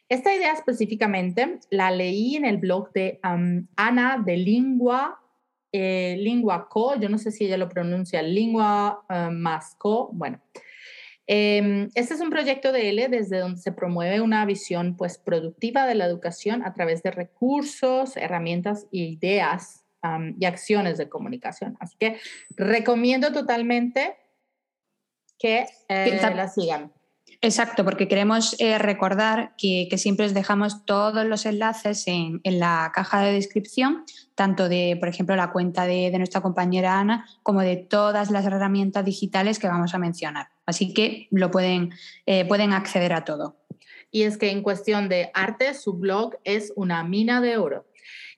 Esta 0.09 0.35
idea 0.35 0.53
específicamente 0.53 1.59
la 1.71 1.91
leí 1.91 2.37
en 2.37 2.45
el 2.45 2.59
blog 2.59 2.93
de 2.93 3.21
Ana 3.23 4.23
de 4.25 4.37
Lingua, 4.37 5.21
eh, 5.73 6.17
Lingua 6.19 6.69
Co, 6.69 6.99
yo 7.01 7.09
no 7.09 7.19
sé 7.19 7.31
si 7.31 7.47
ella 7.47 7.57
lo 7.57 7.69
pronuncia, 7.69 8.23
Lingua 8.23 9.05
uh, 9.09 9.33
más 9.33 9.75
Co, 9.77 10.11
bueno. 10.13 10.41
Em, 11.27 11.89
este 11.95 12.15
es 12.15 12.21
un 12.21 12.29
proyecto 12.29 12.71
de 12.71 12.91
L 12.91 13.09
desde 13.09 13.39
donde 13.39 13.61
se 13.61 13.73
promueve 13.73 14.21
una 14.21 14.45
visión 14.45 14.97
pues, 14.97 15.17
productiva 15.17 15.87
de 15.87 15.95
la 15.95 16.05
educación 16.05 16.63
a 16.63 16.75
través 16.75 17.03
de 17.03 17.11
recursos, 17.11 18.17
herramientas 18.17 18.87
e 18.93 18.99
ideas 18.99 19.85
y 20.39 20.45
acciones 20.45 20.99
de 20.99 21.09
comunicación. 21.09 21.79
Así 21.81 21.97
que 21.99 22.19
recomiendo 22.51 23.33
totalmente 23.33 24.19
que 25.45 25.67
eh, 25.91 26.21
la 26.35 26.49
sigan. 26.49 26.91
Exacto, 27.43 27.85
porque 27.85 28.09
queremos 28.09 28.57
eh, 28.61 28.79
recordar 28.79 29.53
que, 29.59 29.91
siempre 29.99 30.25
os 30.25 30.33
dejamos 30.33 30.87
todos 30.87 31.27
los 31.27 31.45
enlaces 31.45 32.05
en, 32.07 32.41
la 32.45 32.91
caja 32.95 33.21
de 33.21 33.35
descripción, 33.35 34.05
tanto 34.35 34.71
de, 34.71 34.97
por 34.99 35.11
ejemplo, 35.11 35.37
la 35.37 35.53
cuenta 35.53 35.85
de, 35.85 36.11
nuestra 36.17 36.41
compañera 36.41 36.99
Ana, 36.99 37.27
como 37.43 37.61
de 37.61 37.77
todas 37.77 38.31
las 38.31 38.47
herramientas 38.47 39.05
digitales 39.05 39.59
que 39.59 39.67
vamos 39.67 39.95
a 39.95 39.99
mencionar. 39.99 40.49
Así 40.65 40.95
que 40.95 41.29
lo 41.31 41.51
pueden, 41.51 41.91
eh, 42.25 42.47
pueden 42.47 42.73
acceder 42.73 43.13
a 43.13 43.27
todo. 43.27 43.59
Y 44.11 44.23
es 44.23 44.39
que 44.39 44.51
en 44.51 44.63
cuestión 44.63 45.11
de 45.11 45.31
arte, 45.35 45.75
su 45.75 45.93
blog 45.93 46.39
es 46.45 46.73
una 46.75 47.05
mina 47.05 47.43
de 47.43 47.59
oro. 47.59 47.85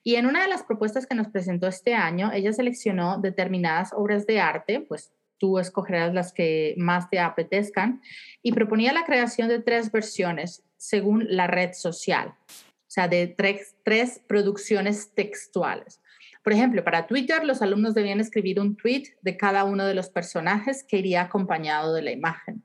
Y 0.03 0.15
en 0.15 0.25
una 0.25 0.41
de 0.41 0.49
las 0.49 0.63
propuestas 0.63 1.07
que 1.07 1.15
nos 1.15 1.29
presentó 1.29 1.67
este 1.67 1.93
año, 1.93 2.33
ella 2.33 2.51
seleccionó 2.51 3.17
determinadas 3.19 3.93
obras 3.93 4.25
de 4.25 4.41
arte, 4.41 4.81
pues 4.81 5.13
tú 5.37 5.59
escogerás 5.59 6.13
las 6.13 6.33
que 6.33 6.75
más 6.77 7.09
te 7.09 7.19
apetezcan, 7.19 8.01
y 8.41 8.51
proponía 8.51 8.93
la 8.93 9.05
creación 9.05 9.47
de 9.47 9.59
tres 9.59 9.91
versiones 9.91 10.63
según 10.77 11.25
la 11.29 11.47
red 11.47 11.73
social, 11.73 12.33
o 12.47 12.89
sea, 12.89 13.07
de 13.07 13.27
tres, 13.27 13.75
tres 13.83 14.21
producciones 14.27 15.13
textuales. 15.13 16.01
Por 16.47 16.53
ejemplo, 16.53 16.81
para 16.81 17.07
Twitter 17.07 17.43
los 17.43 17.61
alumnos 17.61 17.93
debían 17.93 18.21
escribir 18.21 18.61
un 18.61 18.77
tweet 18.77 19.17
de 19.21 19.35
cada 19.35 19.65
uno 19.65 19.85
de 19.85 19.93
los 19.93 20.09
personajes 20.09 20.81
que 20.81 20.97
iría 20.97 21.23
acompañado 21.23 21.93
de 21.93 22.01
la 22.01 22.11
imagen. 22.11 22.63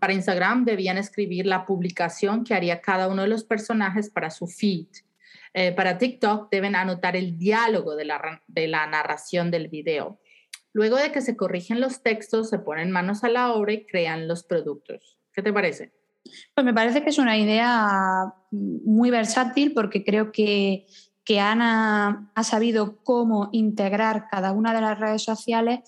para 0.00 0.12
Instagram 0.12 0.64
debían 0.64 0.98
escribir 0.98 1.46
la 1.46 1.64
publicación 1.64 2.42
que 2.42 2.54
haría 2.54 2.80
cada 2.80 3.06
uno 3.06 3.22
de 3.22 3.28
los 3.28 3.44
personajes 3.44 4.10
para 4.10 4.30
su 4.30 4.48
feed. 4.48 4.88
Eh, 5.54 5.70
para 5.70 5.96
TikTok 5.96 6.50
deben 6.50 6.74
anotar 6.74 7.14
el 7.14 7.38
diálogo 7.38 7.94
de 7.94 8.04
la, 8.04 8.42
de 8.48 8.66
la 8.66 8.84
narración 8.88 9.52
del 9.52 9.68
video. 9.68 10.18
Luego 10.72 10.96
de 10.96 11.12
que 11.12 11.20
se 11.20 11.36
corrigen 11.36 11.80
los 11.80 12.02
textos, 12.02 12.48
se 12.48 12.58
ponen 12.58 12.90
manos 12.90 13.24
a 13.24 13.28
la 13.28 13.52
obra 13.52 13.72
y 13.72 13.86
crean 13.86 14.28
los 14.28 14.44
productos. 14.44 15.18
¿Qué 15.32 15.42
te 15.42 15.52
parece? 15.52 15.92
Pues 16.54 16.64
me 16.64 16.74
parece 16.74 17.02
que 17.02 17.10
es 17.10 17.18
una 17.18 17.36
idea 17.36 18.32
muy 18.50 19.10
versátil 19.10 19.72
porque 19.72 20.04
creo 20.04 20.32
que, 20.32 20.86
que 21.24 21.40
Ana 21.40 22.30
ha 22.34 22.44
sabido 22.44 22.98
cómo 23.02 23.48
integrar 23.52 24.28
cada 24.30 24.52
una 24.52 24.72
de 24.72 24.80
las 24.80 24.98
redes 24.98 25.22
sociales 25.22 25.80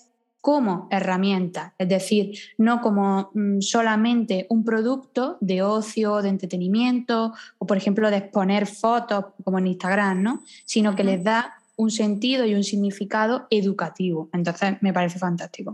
como 0.45 0.87
herramienta, 0.91 1.73
es 1.79 1.89
decir, 1.89 2.37
no 2.59 2.79
como 2.79 3.31
mm, 3.33 3.61
solamente 3.61 4.45
un 4.51 4.63
producto 4.63 5.39
de 5.41 5.63
ocio, 5.63 6.21
de 6.21 6.29
entretenimiento 6.29 7.33
o, 7.57 7.65
por 7.65 7.77
ejemplo, 7.77 8.11
de 8.11 8.17
exponer 8.17 8.67
fotos 8.67 9.25
como 9.43 9.57
en 9.57 9.65
Instagram, 9.65 10.21
¿no? 10.21 10.43
sino 10.65 10.95
que 10.95 11.03
les 11.03 11.23
da 11.23 11.55
un 11.75 11.91
sentido 11.91 12.45
y 12.45 12.55
un 12.55 12.63
significado 12.63 13.47
educativo. 13.49 14.29
Entonces, 14.33 14.75
me 14.81 14.93
parece 14.93 15.19
fantástico. 15.19 15.73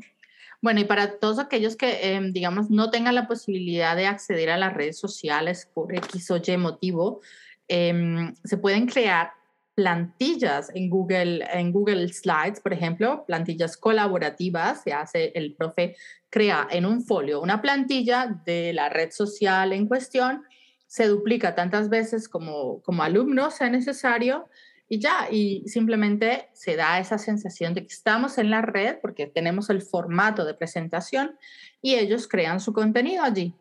Bueno, 0.61 0.79
y 0.79 0.85
para 0.85 1.19
todos 1.19 1.39
aquellos 1.39 1.75
que, 1.75 2.13
em, 2.13 2.33
digamos, 2.33 2.69
no 2.69 2.91
tengan 2.91 3.15
la 3.15 3.27
posibilidad 3.27 3.95
de 3.95 4.05
acceder 4.05 4.51
a 4.51 4.57
las 4.57 4.73
redes 4.73 4.99
sociales 4.99 5.67
por 5.73 5.93
X 5.95 6.29
o 6.29 6.37
Y 6.37 6.57
motivo, 6.57 7.21
em, 7.67 8.33
se 8.43 8.57
pueden 8.57 8.85
crear 8.85 9.31
plantillas 9.73 10.69
en 10.75 10.89
Google, 10.89 11.43
en 11.51 11.71
Google 11.71 12.07
Slides, 12.13 12.59
por 12.59 12.73
ejemplo, 12.73 13.23
plantillas 13.25 13.77
colaborativas, 13.77 14.83
se 14.83 14.93
hace, 14.93 15.31
el 15.33 15.55
profe 15.55 15.95
crea 16.29 16.67
en 16.69 16.85
un 16.85 17.03
folio 17.03 17.41
una 17.41 17.61
plantilla 17.61 18.27
de 18.45 18.73
la 18.73 18.89
red 18.89 19.11
social 19.11 19.73
en 19.73 19.87
cuestión, 19.87 20.43
se 20.87 21.07
duplica 21.07 21.55
tantas 21.55 21.89
veces 21.89 22.27
como, 22.27 22.81
como 22.81 23.01
alumno 23.01 23.49
sea 23.49 23.69
necesario 23.69 24.49
y 24.91 24.99
ya, 24.99 25.29
y 25.31 25.63
simplemente 25.67 26.49
se 26.51 26.75
da 26.75 26.99
esa 26.99 27.17
sensación 27.17 27.73
de 27.73 27.87
que 27.87 27.93
estamos 27.93 28.37
en 28.37 28.49
la 28.49 28.61
red 28.61 28.97
porque 29.01 29.25
tenemos 29.25 29.69
el 29.69 29.81
formato 29.81 30.43
de 30.43 30.53
presentación 30.53 31.37
y 31.81 31.95
ellos 31.95 32.27
crean 32.27 32.59
su 32.59 32.73
contenido 32.73 33.23
allí. 33.23 33.53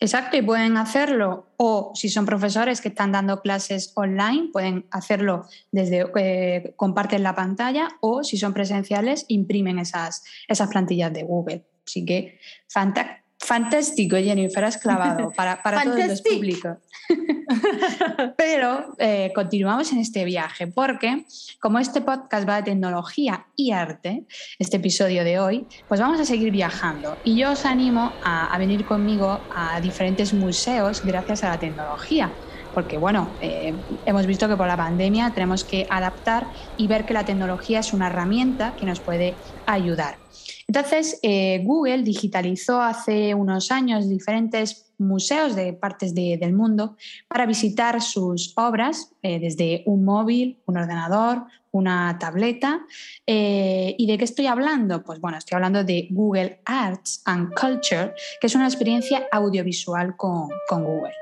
Exacto, 0.00 0.36
y 0.36 0.42
pueden 0.42 0.76
hacerlo, 0.76 1.46
o 1.56 1.92
si 1.94 2.08
son 2.08 2.26
profesores 2.26 2.80
que 2.80 2.88
están 2.88 3.12
dando 3.12 3.42
clases 3.42 3.92
online, 3.94 4.48
pueden 4.52 4.86
hacerlo 4.90 5.46
desde 5.70 6.04
eh, 6.16 6.74
comparten 6.74 7.22
la 7.22 7.36
pantalla, 7.36 7.86
o 8.00 8.24
si 8.24 8.36
son 8.36 8.52
presenciales, 8.52 9.24
imprimen 9.28 9.78
esas, 9.78 10.24
esas 10.48 10.68
plantillas 10.68 11.12
de 11.12 11.22
Google. 11.22 11.64
Así 11.86 12.04
que 12.04 12.40
fantástico 12.68 13.25
Fantástico, 13.38 14.16
Jennifer, 14.16 14.64
has 14.64 14.78
clavado 14.78 15.30
para, 15.36 15.62
para 15.62 15.82
todos 15.82 16.06
los 16.06 16.22
públicos. 16.22 16.78
Pero 18.36 18.94
eh, 18.98 19.30
continuamos 19.34 19.92
en 19.92 19.98
este 19.98 20.24
viaje 20.24 20.66
porque 20.66 21.24
como 21.60 21.78
este 21.78 22.00
podcast 22.00 22.48
va 22.48 22.56
de 22.56 22.62
tecnología 22.64 23.46
y 23.54 23.70
arte, 23.72 24.24
este 24.58 24.78
episodio 24.78 25.22
de 25.22 25.38
hoy, 25.38 25.66
pues 25.86 26.00
vamos 26.00 26.20
a 26.20 26.24
seguir 26.24 26.50
viajando. 26.50 27.16
Y 27.24 27.36
yo 27.36 27.52
os 27.52 27.64
animo 27.64 28.12
a, 28.24 28.56
venir 28.58 28.84
conmigo 28.86 29.38
a 29.54 29.80
diferentes 29.80 30.32
museos 30.32 31.04
gracias 31.04 31.44
a 31.44 31.50
la 31.50 31.58
tecnología 31.58 32.32
porque 32.74 32.98
bueno, 32.98 33.30
eh, 33.40 33.72
hemos 34.04 34.26
visto 34.26 34.48
que 34.48 34.56
por 34.56 34.66
la 34.66 34.76
pandemia 34.76 35.30
tenemos 35.30 35.64
que 35.64 35.86
adaptar 35.88 36.46
y 36.76 36.86
ver 36.86 37.06
que 37.06 37.14
la 37.14 37.24
tecnología 37.24 37.80
es 37.80 37.94
una 37.94 38.08
herramienta 38.08 38.74
que 38.78 38.84
nos 38.84 39.00
puede 39.00 39.34
ayudar. 39.64 40.18
Entonces, 40.66 41.18
eh, 41.22 41.62
Google 41.64 42.02
digitalizó 42.02 42.80
hace 42.80 43.34
unos 43.34 43.70
años 43.70 44.08
diferentes 44.08 44.86
museos 44.98 45.54
de 45.54 45.72
partes 45.72 46.14
del 46.14 46.52
mundo 46.52 46.96
para 47.28 47.46
visitar 47.46 48.00
sus 48.00 48.52
obras 48.56 49.12
eh, 49.22 49.38
desde 49.38 49.82
un 49.86 50.04
móvil, 50.04 50.58
un 50.66 50.78
ordenador, 50.78 51.44
una 51.70 52.16
tableta. 52.18 52.80
Eh, 53.26 53.94
¿Y 53.98 54.06
de 54.06 54.18
qué 54.18 54.24
estoy 54.24 54.46
hablando? 54.46 55.02
Pues 55.02 55.20
bueno, 55.20 55.38
estoy 55.38 55.56
hablando 55.56 55.84
de 55.84 56.08
Google 56.10 56.60
Arts 56.64 57.22
and 57.26 57.52
Culture, 57.54 58.14
que 58.40 58.46
es 58.46 58.54
una 58.54 58.66
experiencia 58.66 59.26
audiovisual 59.30 60.16
con, 60.16 60.48
con 60.68 60.84
Google. 60.84 61.14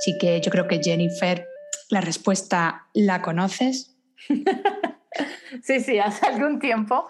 Así 0.00 0.16
que 0.18 0.40
yo 0.40 0.50
creo 0.50 0.66
que 0.66 0.80
Jennifer, 0.82 1.46
la 1.90 2.00
respuesta 2.00 2.86
la 2.94 3.20
conoces. 3.20 3.96
Sí, 5.62 5.80
sí, 5.80 5.98
hace 5.98 6.26
algún 6.26 6.58
tiempo. 6.58 7.08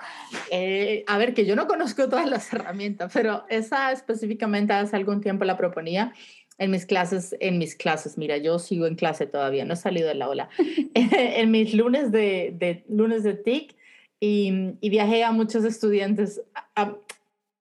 Eh, 0.50 1.04
a 1.06 1.18
ver, 1.18 1.34
que 1.34 1.46
yo 1.46 1.56
no 1.56 1.66
conozco 1.66 2.08
todas 2.08 2.28
las 2.28 2.52
herramientas, 2.52 3.10
pero 3.12 3.44
esa 3.48 3.92
específicamente 3.92 4.72
hace 4.72 4.96
algún 4.96 5.20
tiempo 5.20 5.44
la 5.44 5.56
proponía 5.56 6.12
en 6.58 6.72
mis 6.72 6.86
clases, 6.86 7.36
en 7.40 7.58
mis 7.58 7.76
clases, 7.76 8.18
mira, 8.18 8.36
yo 8.36 8.58
sigo 8.58 8.86
en 8.86 8.96
clase 8.96 9.26
todavía, 9.26 9.64
no 9.64 9.74
he 9.74 9.76
salido 9.76 10.08
de 10.08 10.14
la 10.16 10.28
ola, 10.28 10.48
en 10.94 11.50
mis 11.50 11.72
lunes 11.72 12.10
de, 12.10 12.52
de 12.58 12.84
lunes 12.88 13.22
de 13.22 13.34
TIC 13.34 13.76
y, 14.20 14.74
y, 14.80 14.90
viajé 14.90 15.22
a 15.22 15.30
muchos 15.30 15.64
estudiantes 15.64 16.42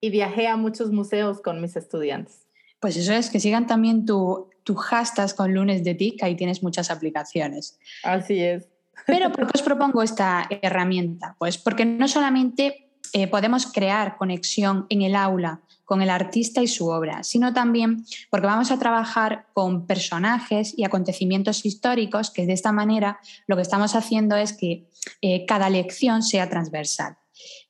y 0.01 0.09
viajé 0.09 0.47
a 0.47 0.57
muchos 0.57 0.91
museos 0.91 1.41
con 1.41 1.61
mis 1.61 1.75
estudiantes. 1.75 2.47
Pues 2.79 2.97
eso 2.97 3.13
es, 3.13 3.29
que 3.29 3.39
sigan 3.39 3.67
también 3.67 4.05
tu, 4.05 4.49
tu 4.63 4.75
hashtag 4.75 5.35
con 5.35 5.53
lunes 5.53 5.83
de 5.83 5.93
TIC, 5.93 6.23
ahí 6.23 6.35
tienes 6.35 6.63
muchas 6.63 6.89
aplicaciones. 6.89 7.79
Así 8.03 8.39
es. 8.39 8.67
Pero 9.05 9.31
¿por 9.31 9.47
qué 9.47 9.51
os 9.55 9.61
propongo 9.61 10.03
esta 10.03 10.47
herramienta? 10.61 11.35
Pues 11.37 11.57
porque 11.57 11.85
no 11.85 12.07
solamente 12.07 12.87
eh, 13.13 13.27
podemos 13.27 13.71
crear 13.71 14.17
conexión 14.17 14.85
en 14.89 15.01
el 15.01 15.15
aula 15.15 15.61
con 15.85 16.01
el 16.01 16.09
artista 16.09 16.61
y 16.61 16.67
su 16.67 16.89
obra, 16.89 17.23
sino 17.23 17.53
también 17.53 18.05
porque 18.29 18.47
vamos 18.47 18.71
a 18.71 18.79
trabajar 18.79 19.45
con 19.53 19.87
personajes 19.87 20.73
y 20.77 20.83
acontecimientos 20.83 21.65
históricos 21.65 22.29
que 22.29 22.45
de 22.45 22.53
esta 22.53 22.73
manera 22.73 23.19
lo 23.47 23.55
que 23.55 23.61
estamos 23.61 23.95
haciendo 23.95 24.35
es 24.35 24.51
que 24.51 24.89
eh, 25.21 25.45
cada 25.45 25.69
lección 25.69 26.23
sea 26.23 26.49
transversal. 26.49 27.17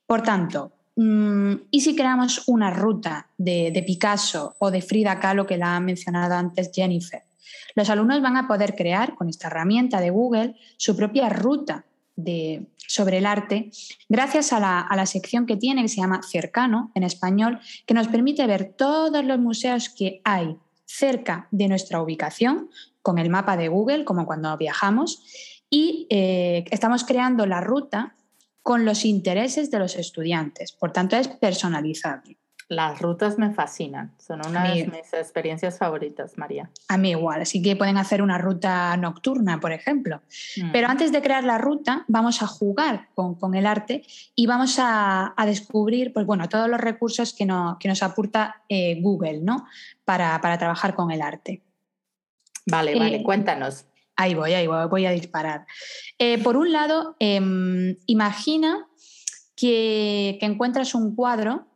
Por 0.04 0.22
tanto, 0.22 0.72
mm, 0.96 1.52
¿y 1.70 1.80
si 1.80 1.94
creamos 1.94 2.48
una 2.48 2.70
ruta 2.70 3.28
de, 3.38 3.70
de 3.70 3.82
Picasso 3.84 4.56
o 4.58 4.72
de 4.72 4.82
Frida 4.82 5.20
Kahlo, 5.20 5.46
que 5.46 5.56
la 5.56 5.76
ha 5.76 5.80
mencionado 5.80 6.34
antes 6.34 6.72
Jennifer? 6.74 7.27
Los 7.74 7.90
alumnos 7.90 8.22
van 8.22 8.36
a 8.36 8.48
poder 8.48 8.74
crear 8.74 9.14
con 9.14 9.28
esta 9.28 9.48
herramienta 9.48 10.00
de 10.00 10.10
Google 10.10 10.56
su 10.76 10.96
propia 10.96 11.28
ruta 11.28 11.84
sobre 12.86 13.18
el 13.18 13.26
arte 13.26 13.70
gracias 14.08 14.52
a 14.52 14.58
la, 14.60 15.06
sección 15.06 15.46
que 15.46 15.56
tiene 15.56 15.82
que 15.82 15.88
se 15.88 16.00
llama 16.00 16.20
Cercano 16.22 16.90
en 16.94 17.04
español, 17.04 17.60
que 17.86 17.94
nos 17.94 18.08
permite 18.08 18.46
ver 18.46 18.74
todos 18.76 19.24
los 19.24 19.38
museos 19.38 19.88
que 19.88 20.20
hay 20.24 20.56
cerca 20.84 21.46
de 21.50 21.68
nuestra 21.68 22.02
ubicación 22.02 22.70
con 23.02 23.18
el 23.18 23.30
mapa 23.30 23.56
de 23.56 23.68
Google, 23.68 24.04
como 24.04 24.26
cuando 24.26 24.56
viajamos, 24.56 25.22
y 25.70 26.06
eh, 26.10 26.64
estamos 26.70 27.04
creando 27.04 27.46
la 27.46 27.60
ruta 27.60 28.16
con 28.62 28.84
los 28.84 29.04
intereses 29.04 29.70
de 29.70 29.78
los 29.78 29.96
estudiantes. 29.96 30.72
Por 30.72 30.92
tanto, 30.92 31.16
es 31.16 31.28
personalizable. 31.28 32.36
Las 32.70 33.00
rutas 33.00 33.38
me 33.38 33.50
fascinan, 33.50 34.12
son 34.18 34.46
una 34.46 34.68
de 34.68 34.86
mis 34.86 35.14
experiencias 35.14 35.78
favoritas, 35.78 36.36
María. 36.36 36.70
A 36.88 36.98
mí 36.98 37.10
igual, 37.12 37.40
así 37.40 37.62
que 37.62 37.76
pueden 37.76 37.96
hacer 37.96 38.20
una 38.20 38.36
ruta 38.36 38.94
nocturna, 38.98 39.58
por 39.58 39.72
ejemplo. 39.72 40.20
Mm. 40.58 40.72
Pero 40.72 40.88
antes 40.88 41.10
de 41.10 41.22
crear 41.22 41.44
la 41.44 41.56
ruta, 41.56 42.04
vamos 42.08 42.42
a 42.42 42.46
jugar 42.46 43.08
con, 43.14 43.54
el 43.54 43.64
arte 43.64 44.02
y 44.34 44.46
vamos 44.46 44.76
a, 44.78 45.34
descubrir 45.46 46.12
pues, 46.12 46.26
bueno, 46.26 46.46
todos 46.50 46.68
los 46.68 46.78
recursos 46.78 47.32
que, 47.32 47.46
que 47.80 47.88
nos 47.88 48.02
aporta 48.02 48.62
eh, 48.68 49.00
Google 49.00 49.40
¿no? 49.40 49.66
para, 50.04 50.38
trabajar 50.58 50.94
con 50.94 51.10
el 51.10 51.22
arte. 51.22 51.62
Vale, 52.66 52.98
vale, 52.98 53.16
eh, 53.16 53.22
cuéntanos. 53.22 53.86
Ahí 54.14 54.34
voy, 54.34 54.52
ahí 54.52 54.66
voy, 54.66 54.86
voy 54.88 55.06
a 55.06 55.10
disparar. 55.12 55.64
Eh, 56.18 56.36
por 56.42 56.58
un 56.58 56.70
lado, 56.72 57.16
em, 57.18 57.96
imagina 58.04 58.86
que, 59.56 60.36
que 60.38 60.44
encuentras 60.44 60.94
un 60.94 61.14
cuadro 61.14 61.66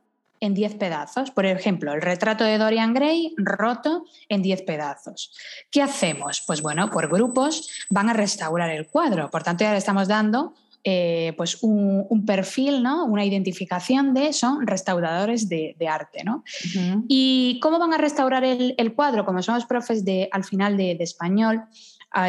en 0.43 0.53
10 0.53 0.75
pedazos. 0.75 1.31
Por 1.31 1.45
ejemplo, 1.45 1.93
el 1.93 2.01
retrato 2.01 2.43
de 2.43 2.57
Dorian 2.57 2.93
Gray 2.93 3.33
roto 3.37 4.03
en 4.27 4.41
10 4.41 4.63
pedazos. 4.63 5.31
¿Qué 5.71 5.81
hacemos? 5.81 6.43
Pues 6.45 6.61
bueno, 6.61 6.89
por 6.91 7.09
grupos 7.09 7.69
van 7.89 8.09
a 8.09 8.13
restaurar 8.13 8.69
el 8.69 8.87
cuadro. 8.87 9.31
Por 9.31 9.41
tanto, 9.41 9.63
ya 9.63 9.71
le 9.71 9.77
estamos 9.77 10.09
dando 10.09 10.53
eh, 10.83 11.33
pues 11.37 11.59
un, 11.63 12.25
perfil, 12.25 12.83
¿no? 12.83 13.05
una 13.05 13.23
identificación 13.23 14.13
de 14.13 14.33
son 14.33 14.67
restauradores 14.67 15.47
de, 15.47 15.77
arte. 15.89 16.25
¿no? 16.25 16.43
¿Y 17.07 17.57
cómo 17.61 17.79
van 17.79 17.93
a 17.93 17.97
restaurar 17.97 18.43
el, 18.43 18.93
cuadro? 18.95 19.23
Como 19.23 19.41
somos 19.41 19.65
profes 19.65 20.03
de, 20.03 20.27
al 20.29 20.43
final 20.43 20.75
de, 20.75 20.97
español, 20.99 21.63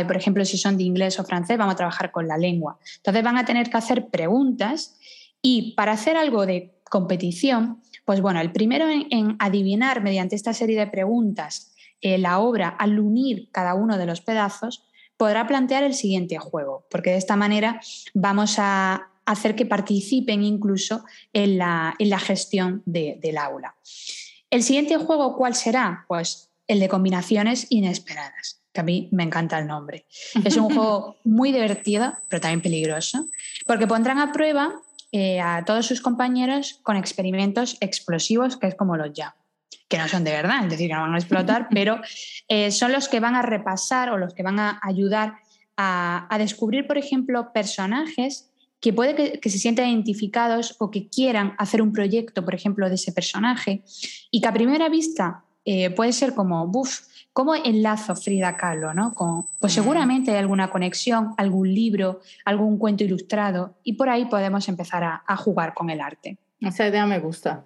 por 0.06 0.16
ejemplo, 0.16 0.44
si 0.44 0.56
son 0.56 0.76
de 0.76 0.84
inglés 0.84 1.18
o 1.18 1.24
francés, 1.24 1.58
vamos 1.58 1.74
a 1.74 1.78
trabajar 1.78 2.12
con 2.12 2.28
la 2.28 2.38
lengua. 2.38 2.78
Entonces 2.98 3.24
van 3.24 3.38
a 3.38 3.44
tener 3.44 3.68
que 3.68 3.76
hacer 3.76 4.06
preguntas 4.06 4.96
y 5.42 5.74
para 5.74 5.92
hacer 5.92 6.16
algo 6.16 6.46
de 6.46 6.74
competición, 6.94 7.82
pues 8.04 8.20
bueno, 8.20 8.40
el 8.40 8.52
primero 8.52 8.86
en, 8.88 9.36
adivinar 9.38 10.02
mediante 10.02 10.36
esta 10.36 10.52
serie 10.52 10.78
de 10.78 10.86
preguntas 10.86 11.74
eh, 12.00 12.18
la 12.18 12.38
obra 12.38 12.68
al 12.68 12.98
unir 12.98 13.48
cada 13.50 13.74
uno 13.74 13.96
de 13.96 14.06
los 14.06 14.20
pedazos, 14.20 14.84
podrá 15.16 15.46
plantear 15.46 15.84
el 15.84 15.94
siguiente 15.94 16.38
juego, 16.38 16.86
porque 16.90 17.10
de 17.10 17.16
esta 17.16 17.36
manera 17.36 17.80
vamos 18.12 18.56
a 18.58 19.08
hacer 19.24 19.54
que 19.54 19.64
participen 19.64 20.42
incluso 20.42 21.04
en 21.32 21.58
la, 21.58 21.96
gestión 22.20 22.82
del 22.84 23.38
aula. 23.38 23.74
El 24.50 24.62
siguiente 24.62 24.96
juego, 24.98 25.36
¿cuál 25.36 25.54
será? 25.54 26.04
Pues 26.08 26.50
el 26.66 26.80
de 26.80 26.88
combinaciones 26.88 27.66
inesperadas, 27.70 28.60
que 28.72 28.80
a 28.80 28.84
mí 28.84 29.08
me 29.12 29.22
encanta 29.22 29.58
el 29.58 29.66
nombre. 29.66 30.06
Es 30.44 30.56
un 30.56 30.64
juego 30.74 31.16
muy 31.24 31.52
divertido, 31.52 32.12
pero 32.28 32.40
también 32.40 32.60
peligroso, 32.60 33.28
porque 33.66 33.86
pondrán 33.86 34.18
a 34.18 34.32
prueba 34.32 34.74
eh, 35.16 35.40
a 35.40 35.64
todos 35.64 35.86
sus 35.86 36.00
compañeros 36.00 36.80
con 36.82 36.96
experimentos 36.96 37.76
explosivos, 37.78 38.56
que 38.56 38.66
es 38.66 38.74
como 38.74 38.96
los 38.96 39.12
ya, 39.12 39.36
que 39.86 39.96
no 39.96 40.08
son 40.08 40.24
de 40.24 40.32
verdad, 40.32 40.64
es 40.64 40.70
decir, 40.70 40.88
que 40.88 40.94
no 40.94 41.02
van 41.02 41.14
a 41.14 41.18
explotar, 41.18 41.68
pero 41.70 42.00
eh, 42.48 42.72
son 42.72 42.90
los 42.90 43.08
que 43.08 43.20
van 43.20 43.36
a 43.36 43.42
repasar 43.42 44.10
o 44.10 44.18
los 44.18 44.34
que 44.34 44.42
van 44.42 44.58
a 44.58 44.80
ayudar 44.82 45.34
a, 45.76 46.26
descubrir, 46.36 46.88
por 46.88 46.98
ejemplo, 46.98 47.52
personajes 47.52 48.50
que 48.80 48.92
puede 48.92 49.38
que, 49.38 49.50
se 49.50 49.58
sientan 49.60 49.88
identificados 49.88 50.74
o 50.80 50.90
que 50.90 51.08
quieran 51.08 51.54
hacer 51.58 51.80
un 51.80 51.92
proyecto, 51.92 52.44
por 52.44 52.56
ejemplo, 52.56 52.88
de 52.88 52.96
ese 52.96 53.12
personaje, 53.12 53.84
y 54.32 54.40
que 54.40 54.48
a 54.48 54.52
primera 54.52 54.88
vista 54.88 55.44
eh, 55.64 55.90
puede 55.90 56.12
ser 56.12 56.34
como, 56.34 56.66
buf, 56.66 57.02
¿Cómo 57.34 57.56
enlazo 57.56 58.14
Frida 58.14 58.56
Kahlo? 58.56 58.94
¿no? 58.94 59.12
Con, 59.12 59.48
pues 59.60 59.72
seguramente 59.72 60.30
hay 60.30 60.36
alguna 60.36 60.70
conexión, 60.70 61.34
algún 61.36 61.74
libro, 61.74 62.20
algún 62.44 62.78
cuento 62.78 63.02
ilustrado 63.02 63.74
y 63.82 63.94
por 63.94 64.08
ahí 64.08 64.26
podemos 64.26 64.68
empezar 64.68 65.02
a, 65.02 65.36
jugar 65.36 65.74
con 65.74 65.90
el 65.90 66.00
arte. 66.00 66.38
Esa 66.60 66.86
idea 66.86 67.04
me 67.06 67.18
gusta. 67.18 67.64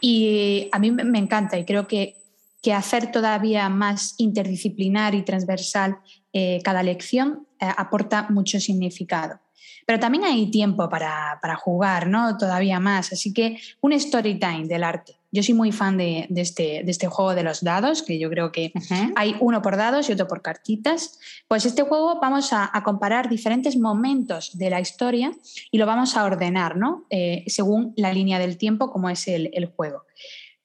Y 0.00 0.68
a 0.70 0.78
mí 0.78 0.92
me 0.92 1.18
encanta 1.18 1.58
y 1.58 1.64
creo 1.64 1.88
que, 1.88 2.22
que 2.62 2.72
hacer 2.72 3.10
todavía 3.10 3.68
más 3.68 4.14
interdisciplinar 4.16 5.16
y 5.16 5.22
transversal 5.22 5.98
eh, 6.32 6.60
cada 6.62 6.84
lección 6.84 7.48
eh, 7.60 7.66
aporta 7.76 8.28
mucho 8.30 8.60
significado. 8.60 9.40
Pero 9.86 9.98
también 9.98 10.22
hay 10.22 10.52
tiempo 10.52 10.88
para, 10.88 11.40
para, 11.42 11.56
jugar, 11.56 12.06
¿no? 12.06 12.36
Todavía 12.36 12.78
más. 12.78 13.12
Así 13.12 13.32
que 13.32 13.58
un 13.80 13.92
story 13.94 14.38
time 14.38 14.68
del 14.68 14.84
arte. 14.84 15.17
Yo 15.30 15.42
soy 15.42 15.54
muy 15.54 15.72
fan 15.72 15.96
de, 15.96 16.26
de, 16.30 16.40
este, 16.40 16.82
de 16.84 16.90
este, 16.90 17.06
juego 17.06 17.34
de 17.34 17.42
los 17.42 17.62
dados, 17.62 18.02
que 18.02 18.18
yo 18.18 18.30
creo 18.30 18.50
que 18.50 18.72
hay 19.16 19.36
uno 19.40 19.60
por 19.62 19.76
dados 19.76 20.08
y 20.08 20.12
otro 20.12 20.26
por 20.26 20.42
cartitas. 20.42 21.18
Pues 21.48 21.66
este 21.66 21.82
juego 21.82 22.18
vamos 22.20 22.52
a, 22.52 22.70
a 22.72 22.82
comparar 22.82 23.28
diferentes 23.28 23.76
momentos 23.76 24.56
de 24.56 24.70
la 24.70 24.80
historia 24.80 25.32
y 25.70 25.78
lo 25.78 25.86
vamos 25.86 26.16
a 26.16 26.24
ordenar, 26.24 26.76
¿no? 26.76 27.04
Eh, 27.10 27.44
según 27.46 27.92
la 27.96 28.12
línea 28.12 28.38
del 28.38 28.56
tiempo, 28.56 28.90
como 28.90 29.10
es 29.10 29.28
el, 29.28 29.50
el 29.52 29.66
juego 29.66 30.04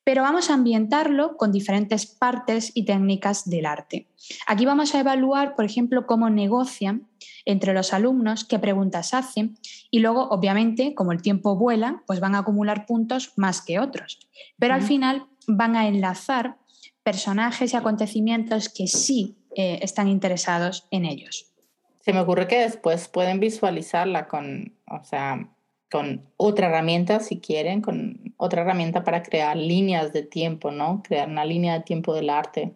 pero 0.04 0.22
vamos 0.22 0.50
a 0.50 0.56
ambientarlo 0.56 1.38
con 1.38 1.52
diferentes 1.52 2.06
partes 2.06 2.72
y 2.74 2.86
técnicas 2.86 3.50
del 3.50 3.66
arte. 3.66 4.08
Aquí 4.48 4.66
vamos 4.66 4.94
a 4.96 5.00
evaluar, 5.00 5.56
por 5.56 5.66
ejemplo, 5.66 6.06
cómo 6.06 6.30
negocian 6.30 7.08
entre 7.46 7.74
los 7.74 7.94
alumnos, 7.94 8.46
qué 8.46 8.60
preguntas 8.60 9.14
hacen 9.14 9.58
y 9.92 10.00
luego, 10.00 10.30
obviamente, 10.30 10.94
como 10.96 11.12
el 11.12 11.22
tiempo 11.22 11.56
vuela, 11.56 12.04
pues 12.08 12.20
van 12.20 12.36
a 12.36 12.40
acumular 12.40 12.86
puntos 12.86 13.34
más 13.38 13.62
que 13.62 13.80
otros. 13.80 14.20
Pero 14.58 14.74
al 14.74 14.82
final 14.82 15.28
van 15.48 15.76
a 15.76 15.88
enlazar 15.88 16.58
personajes 17.04 17.74
y 17.74 17.78
acontecimientos 17.78 18.70
que 18.70 18.88
sí 18.88 19.38
eh, 19.56 19.80
están 19.82 20.08
interesados 20.08 20.88
en 20.92 21.06
ellos. 21.06 21.54
Se 22.00 22.14
me 22.14 22.20
ocurre 22.20 22.48
que 22.48 22.60
después 22.60 23.08
pueden 23.08 23.40
visualizarla 23.40 24.28
con, 24.28 24.78
o 24.88 25.04
sea, 25.04 25.50
con 25.94 26.24
otra 26.38 26.70
herramienta, 26.70 27.20
si 27.20 27.40
quieren, 27.40 27.80
con 27.80 28.34
otra 28.38 28.64
herramienta 28.64 29.04
para 29.04 29.22
crear 29.22 29.56
líneas 29.56 30.12
de 30.12 30.24
tiempo, 30.24 30.72
¿no? 30.72 31.04
Crear 31.04 31.30
una 31.30 31.46
línea 31.46 31.76
de 31.76 31.82
tiempo 31.82 32.16
del 32.16 32.32
arte. 32.32 32.74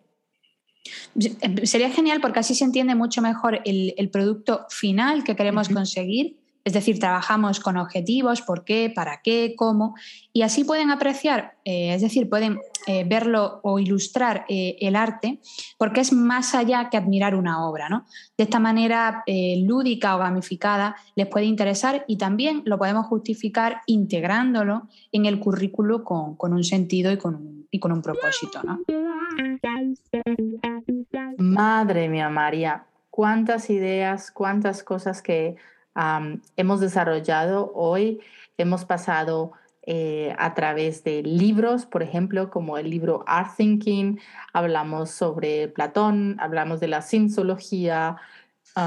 Em, 1.41 1.58
sería 1.65 1.89
genial 1.89 2.21
porque 2.21 2.41
así 2.41 2.53
se 2.53 2.63
entiende 2.63 2.93
mucho 2.93 3.23
mejor 3.23 3.60
el, 3.65 3.95
el 3.97 4.12
producto 4.12 4.67
final 4.69 5.23
que 5.23 5.36
queremos 5.36 5.67
conseguir 5.67 6.38
es 6.67 6.73
decir, 6.73 6.99
trabajamos 6.99 7.62
con 7.62 7.77
objetivos, 7.77 8.41
por 8.41 8.65
qué, 8.65 8.91
para 8.93 9.21
qué, 9.23 9.53
cómo, 9.56 9.95
y 10.34 10.41
así 10.41 10.65
pueden 10.65 10.91
apreciar, 10.91 11.56
eh, 11.63 11.93
es 11.93 12.01
decir, 12.01 12.27
pueden 12.27 12.60
eh, 12.88 13.06
verlo 13.08 13.62
o 13.63 13.80
ilustrar 13.80 14.43
eh, 14.49 14.75
el 14.82 14.97
arte, 14.97 15.39
porque 15.77 16.01
es 16.01 16.12
más 16.12 16.53
allá 16.56 16.89
que 16.89 16.97
admirar 16.97 17.36
una 17.36 17.65
obra. 17.65 17.88
¿no? 17.88 18.06
De 18.38 18.43
esta 18.43 18.60
manera 18.60 19.23
lúdica 19.25 20.17
o 20.17 20.19
gamificada 20.19 20.97
les 21.15 21.27
puede 21.27 21.45
interesar 21.45 22.03
y 22.06 22.17
también 22.17 22.63
lo 22.65 22.77
podemos 22.77 23.06
justificar 23.06 23.80
integrándolo 23.86 24.89
en 25.13 25.25
el 25.25 25.39
currículo 25.39 26.03
con, 26.03 26.36
un 26.38 26.63
sentido 26.65 27.13
y 27.13 27.17
con 27.17 27.36
un, 27.36 27.67
y 27.71 27.80
con 27.80 27.93
un 27.93 28.01
propósito. 28.01 28.62
¿no? 28.62 28.82
Madre 31.38 32.10
mía, 32.10 32.30
María, 32.30 32.84
cuántas 33.10 33.69
ideas, 33.69 34.32
cuántas 34.32 34.84
cosas 34.84 35.21
que 35.21 35.56
hemos 36.55 36.79
desarrollado 36.79 37.71
hoy. 37.73 38.19
Hemos 38.57 38.86
pasado 38.86 39.51
eh, 39.89 40.36
a 40.38 40.53
través 40.53 41.03
de 41.05 41.23
libros, 41.23 41.86
por 41.86 42.03
ejemplo, 42.03 42.49
como 42.49 42.77
el 42.77 42.89
libro 42.89 43.23
Art 43.25 43.55
Thinking, 43.55 44.19
hablamos 44.51 45.12
sobre 45.12 45.69
Platón, 45.69 46.36
hablamos 46.39 46.81
de 46.81 46.89
la 46.89 47.01
cienciología. 47.01 48.17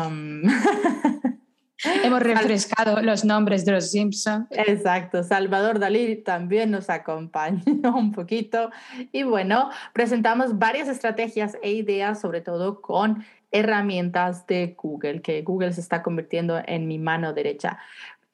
Hemos 2.04 2.22
refrescado 2.22 3.00
los 3.00 3.24
nombres 3.24 3.64
de 3.64 3.72
los 3.72 3.90
Simpsons. 3.90 4.46
Exacto, 4.50 5.22
Salvador 5.22 5.78
Dalí 5.78 6.16
también 6.16 6.70
nos 6.70 6.90
acompañó 6.90 7.62
un 7.96 8.12
poquito. 8.12 8.70
Y 9.12 9.22
bueno, 9.22 9.70
presentamos 9.94 10.58
varias 10.58 10.88
estrategias 10.88 11.56
e 11.62 11.72
ideas, 11.72 12.20
sobre 12.20 12.42
todo 12.42 12.82
con 12.82 13.24
herramientas 13.50 14.46
de 14.46 14.76
Google, 14.80 15.22
que 15.22 15.42
Google 15.42 15.72
se 15.72 15.80
está 15.80 16.02
convirtiendo 16.02 16.60
en 16.66 16.86
mi 16.86 16.98
mano 16.98 17.32
derecha. 17.32 17.78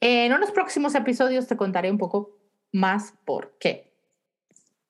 En 0.01 0.33
unos 0.33 0.51
próximos 0.51 0.95
episodios 0.95 1.47
te 1.47 1.57
contaré 1.57 1.91
un 1.91 1.99
poco 1.99 2.37
más 2.73 3.15
por 3.25 3.57
qué. 3.59 3.93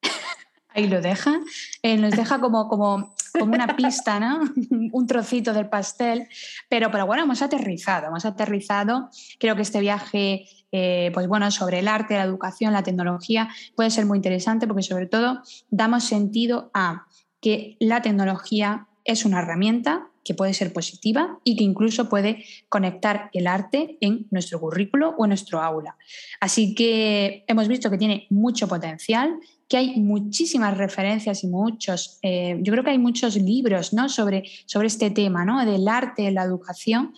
Ahí 0.71 0.89
lo 0.89 1.01
deja. 1.01 1.41
Eh, 1.83 1.97
nos 1.97 2.13
deja 2.13 2.41
como, 2.41 2.69
como, 2.69 3.15
como 3.33 3.55
una 3.55 3.77
pista, 3.77 4.19
¿no? 4.19 4.41
un 4.93 5.07
trocito 5.07 5.53
del 5.53 5.69
pastel. 5.69 6.29
Pero, 6.69 6.91
pero 6.91 7.07
bueno, 7.07 7.23
hemos 7.23 7.41
aterrizado, 7.41 8.09
hemos 8.09 8.25
aterrizado. 8.25 9.11
Creo 9.39 9.55
que 9.55 9.63
este 9.63 9.81
viaje, 9.81 10.47
eh, 10.73 11.13
pues 11.15 11.29
bueno, 11.29 11.51
sobre 11.53 11.79
el 11.79 11.89
arte, 11.89 12.15
la 12.15 12.25
educación, 12.25 12.73
la 12.73 12.83
tecnología, 12.83 13.49
puede 13.77 13.91
ser 13.91 14.07
muy 14.07 14.19
interesante 14.19 14.67
porque 14.67 14.83
sobre 14.83 15.07
todo 15.07 15.43
damos 15.71 16.05
sentido 16.05 16.71
a 16.75 17.07
que 17.41 17.77
la 17.79 18.03
tecnología 18.03 18.89
es 19.05 19.25
una 19.25 19.39
herramienta 19.39 20.11
que 20.27 20.35
puede 20.35 20.55
ser 20.55 20.73
positiva 20.73 21.39
y 21.45 21.57
que 21.57 21.63
incluso 21.63 22.09
puede 22.09 22.45
conectar 22.69 23.31
el 23.33 23.47
arte 23.47 23.97
en 24.01 24.27
nuestro 24.33 24.59
currículo 24.59 25.15
o 25.17 25.25
en 25.25 25.29
nuestro 25.29 25.63
aula. 25.63 25.97
Así 26.41 26.75
que 26.75 27.45
hemos 27.47 27.69
visto 27.69 27.89
que 27.91 27.97
tiene 27.97 28.27
mucho 28.29 28.67
potencial, 28.67 29.39
que 29.69 29.77
hay 29.77 30.01
muchísimas 30.01 30.77
referencias 30.77 31.45
y 31.45 31.47
muchos, 31.47 32.19
eh, 32.23 32.59
yo 32.61 32.73
creo 32.73 32.83
que 32.83 32.91
hay 32.91 32.99
muchos 32.99 33.37
libros 33.37 33.93
¿no? 33.93 34.09
sobre, 34.09 34.51
sobre 34.67 34.89
este 34.89 35.11
tema 35.11 35.45
¿no? 35.45 35.65
del 35.65 35.87
arte 35.87 36.33
la 36.33 36.43
educación 36.43 37.15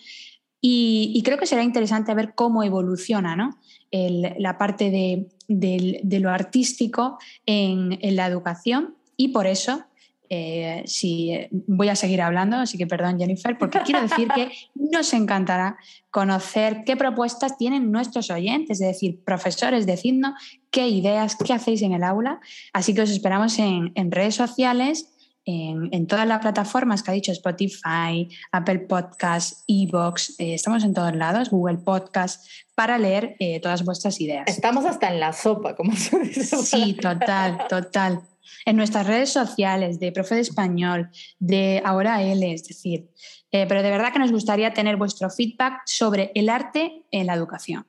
y, 0.60 1.22
creo 1.24 1.38
que 1.38 1.46
será 1.46 1.62
interesante 1.62 2.14
ver 2.14 2.34
cómo 2.34 2.62
evoluciona 2.62 3.36
¿no? 3.36 3.58
la 3.90 4.58
parte 4.58 4.90
de, 4.90 6.20
lo 6.20 6.30
artístico 6.30 7.18
en 7.46 8.16
la 8.16 8.26
educación 8.26 8.96
y 9.16 9.28
por 9.28 9.46
eso 9.46 9.84
eh, 10.30 10.82
si 10.86 11.32
eh, 11.32 11.48
voy 11.50 11.88
a 11.88 11.96
seguir 11.96 12.20
hablando, 12.20 12.56
así 12.56 12.76
que 12.76 12.86
perdón 12.86 13.18
Jennifer, 13.18 13.56
porque 13.56 13.80
quiero 13.80 14.02
decir 14.02 14.28
que 14.28 14.50
nos 14.74 15.12
encantará 15.14 15.78
conocer 16.10 16.84
qué 16.84 16.96
propuestas 16.96 17.56
tienen 17.56 17.90
nuestros 17.90 18.30
oyentes, 18.30 18.80
es 18.80 18.86
decir, 18.86 19.22
profesores, 19.24 19.86
decidnos 19.86 20.34
qué 20.70 20.88
ideas, 20.88 21.36
qué 21.36 21.52
hacéis 21.52 21.82
en 21.82 21.92
el 21.92 22.04
aula. 22.04 22.40
Así 22.72 22.94
que 22.94 23.02
os 23.02 23.10
esperamos 23.10 23.58
en, 23.58 23.92
redes 24.10 24.34
sociales, 24.34 25.14
en, 25.44 26.06
todas 26.06 26.26
las 26.26 26.40
plataformas 26.40 27.02
que 27.02 27.10
ha 27.10 27.14
dicho 27.14 27.32
Spotify, 27.32 28.28
Apple 28.52 28.80
Podcasts, 28.80 29.64
Evox, 29.66 30.38
eh, 30.38 30.54
estamos 30.54 30.84
en 30.84 30.92
todos 30.92 31.14
lados, 31.16 31.48
Google 31.50 31.78
Podcast, 31.78 32.46
para 32.74 32.98
leer 32.98 33.36
todas 33.62 33.84
vuestras 33.84 34.20
ideas. 34.20 34.44
Estamos 34.46 34.84
hasta 34.84 35.10
en 35.10 35.20
la 35.20 35.32
sopa, 35.32 35.74
como 35.74 35.96
se 35.96 36.18
dice. 36.18 36.56
Sí, 36.56 36.94
total, 36.94 37.66
total 37.68 38.22
en 38.64 38.76
nuestras 38.76 39.06
redes 39.06 39.32
sociales 39.32 39.98
de 40.00 40.12
Profe 40.12 40.36
de 40.36 40.40
Español, 40.42 41.10
de 41.38 41.82
Ahora 41.84 42.22
L, 42.22 42.52
es 42.52 42.64
decir, 42.64 43.08
eh, 43.50 43.66
pero 43.68 43.82
de 43.82 43.90
verdad 43.90 44.12
que 44.12 44.18
nos 44.18 44.32
gustaría 44.32 44.72
tener 44.72 44.96
vuestro 44.96 45.30
feedback 45.30 45.82
sobre 45.86 46.32
el 46.34 46.48
arte 46.48 47.04
en 47.10 47.26
la 47.26 47.34
educación. 47.34 47.86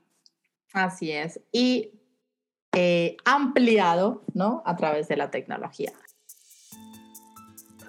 Así 0.73 1.11
es, 1.11 1.39
y 1.51 1.91
eh, 2.73 3.17
ampliado 3.25 4.23
¿no? 4.33 4.61
a 4.65 4.75
través 4.75 5.07
de 5.07 5.17
la 5.17 5.31
tecnología. 5.31 5.91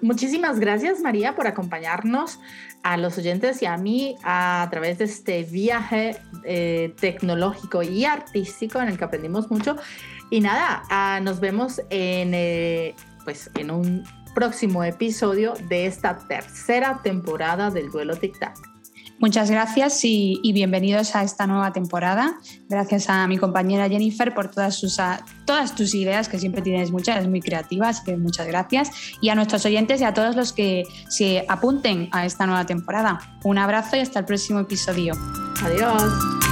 Muchísimas 0.01 0.59
gracias 0.59 0.99
María 0.99 1.35
por 1.35 1.45
acompañarnos 1.45 2.39
a 2.81 2.97
los 2.97 3.19
oyentes 3.19 3.61
y 3.61 3.67
a 3.67 3.77
mí 3.77 4.15
a 4.23 4.67
través 4.71 4.97
de 4.97 5.05
este 5.05 5.43
viaje 5.43 6.17
eh, 6.43 6.95
tecnológico 6.99 7.83
y 7.83 8.05
artístico 8.05 8.81
en 8.81 8.89
el 8.89 8.97
que 8.97 9.03
aprendimos 9.03 9.51
mucho 9.51 9.77
y 10.31 10.39
nada, 10.39 10.83
ah, 10.89 11.19
nos 11.21 11.39
vemos 11.39 11.79
en, 11.91 12.33
eh, 12.33 12.95
pues, 13.23 13.51
en 13.53 13.69
un 13.69 14.03
próximo 14.33 14.83
episodio 14.83 15.53
de 15.69 15.85
esta 15.85 16.17
tercera 16.17 17.01
temporada 17.03 17.69
del 17.69 17.91
Duelo 17.91 18.15
Tic 18.15 18.39
Tac. 18.39 18.57
Muchas 19.19 19.51
gracias 19.51 19.99
y, 20.03 20.39
bienvenidos 20.51 21.15
a 21.15 21.23
esta 21.23 21.45
nueva 21.45 21.71
temporada. 21.71 22.39
Gracias 22.67 23.07
a 23.07 23.27
mi 23.27 23.37
compañera 23.37 23.87
Jennifer 23.87 24.33
por 24.33 24.49
todas, 24.49 24.73
sus, 24.73 24.97
todas 25.45 25.75
tus 25.75 25.93
ideas, 25.93 26.27
que 26.27 26.39
siempre 26.39 26.63
tienes 26.63 26.91
muchas, 26.91 27.21
es 27.21 27.29
muy 27.29 27.39
creativas, 27.39 28.01
que 28.01 28.17
muchas 28.17 28.47
gracias. 28.47 28.89
Y 29.21 29.29
a 29.29 29.35
nuestros 29.35 29.63
oyentes 29.65 30.01
y 30.01 30.05
a 30.05 30.15
todos 30.15 30.35
los 30.35 30.53
que 30.53 30.85
se 31.07 31.45
apunten 31.47 32.09
a 32.13 32.25
esta 32.25 32.47
nueva 32.47 32.65
temporada. 32.65 33.19
Un 33.43 33.59
abrazo 33.59 33.95
y 33.95 33.99
hasta 33.99 34.17
el 34.17 34.25
próximo 34.25 34.61
episodio. 34.61 35.13
Adiós. 35.61 36.50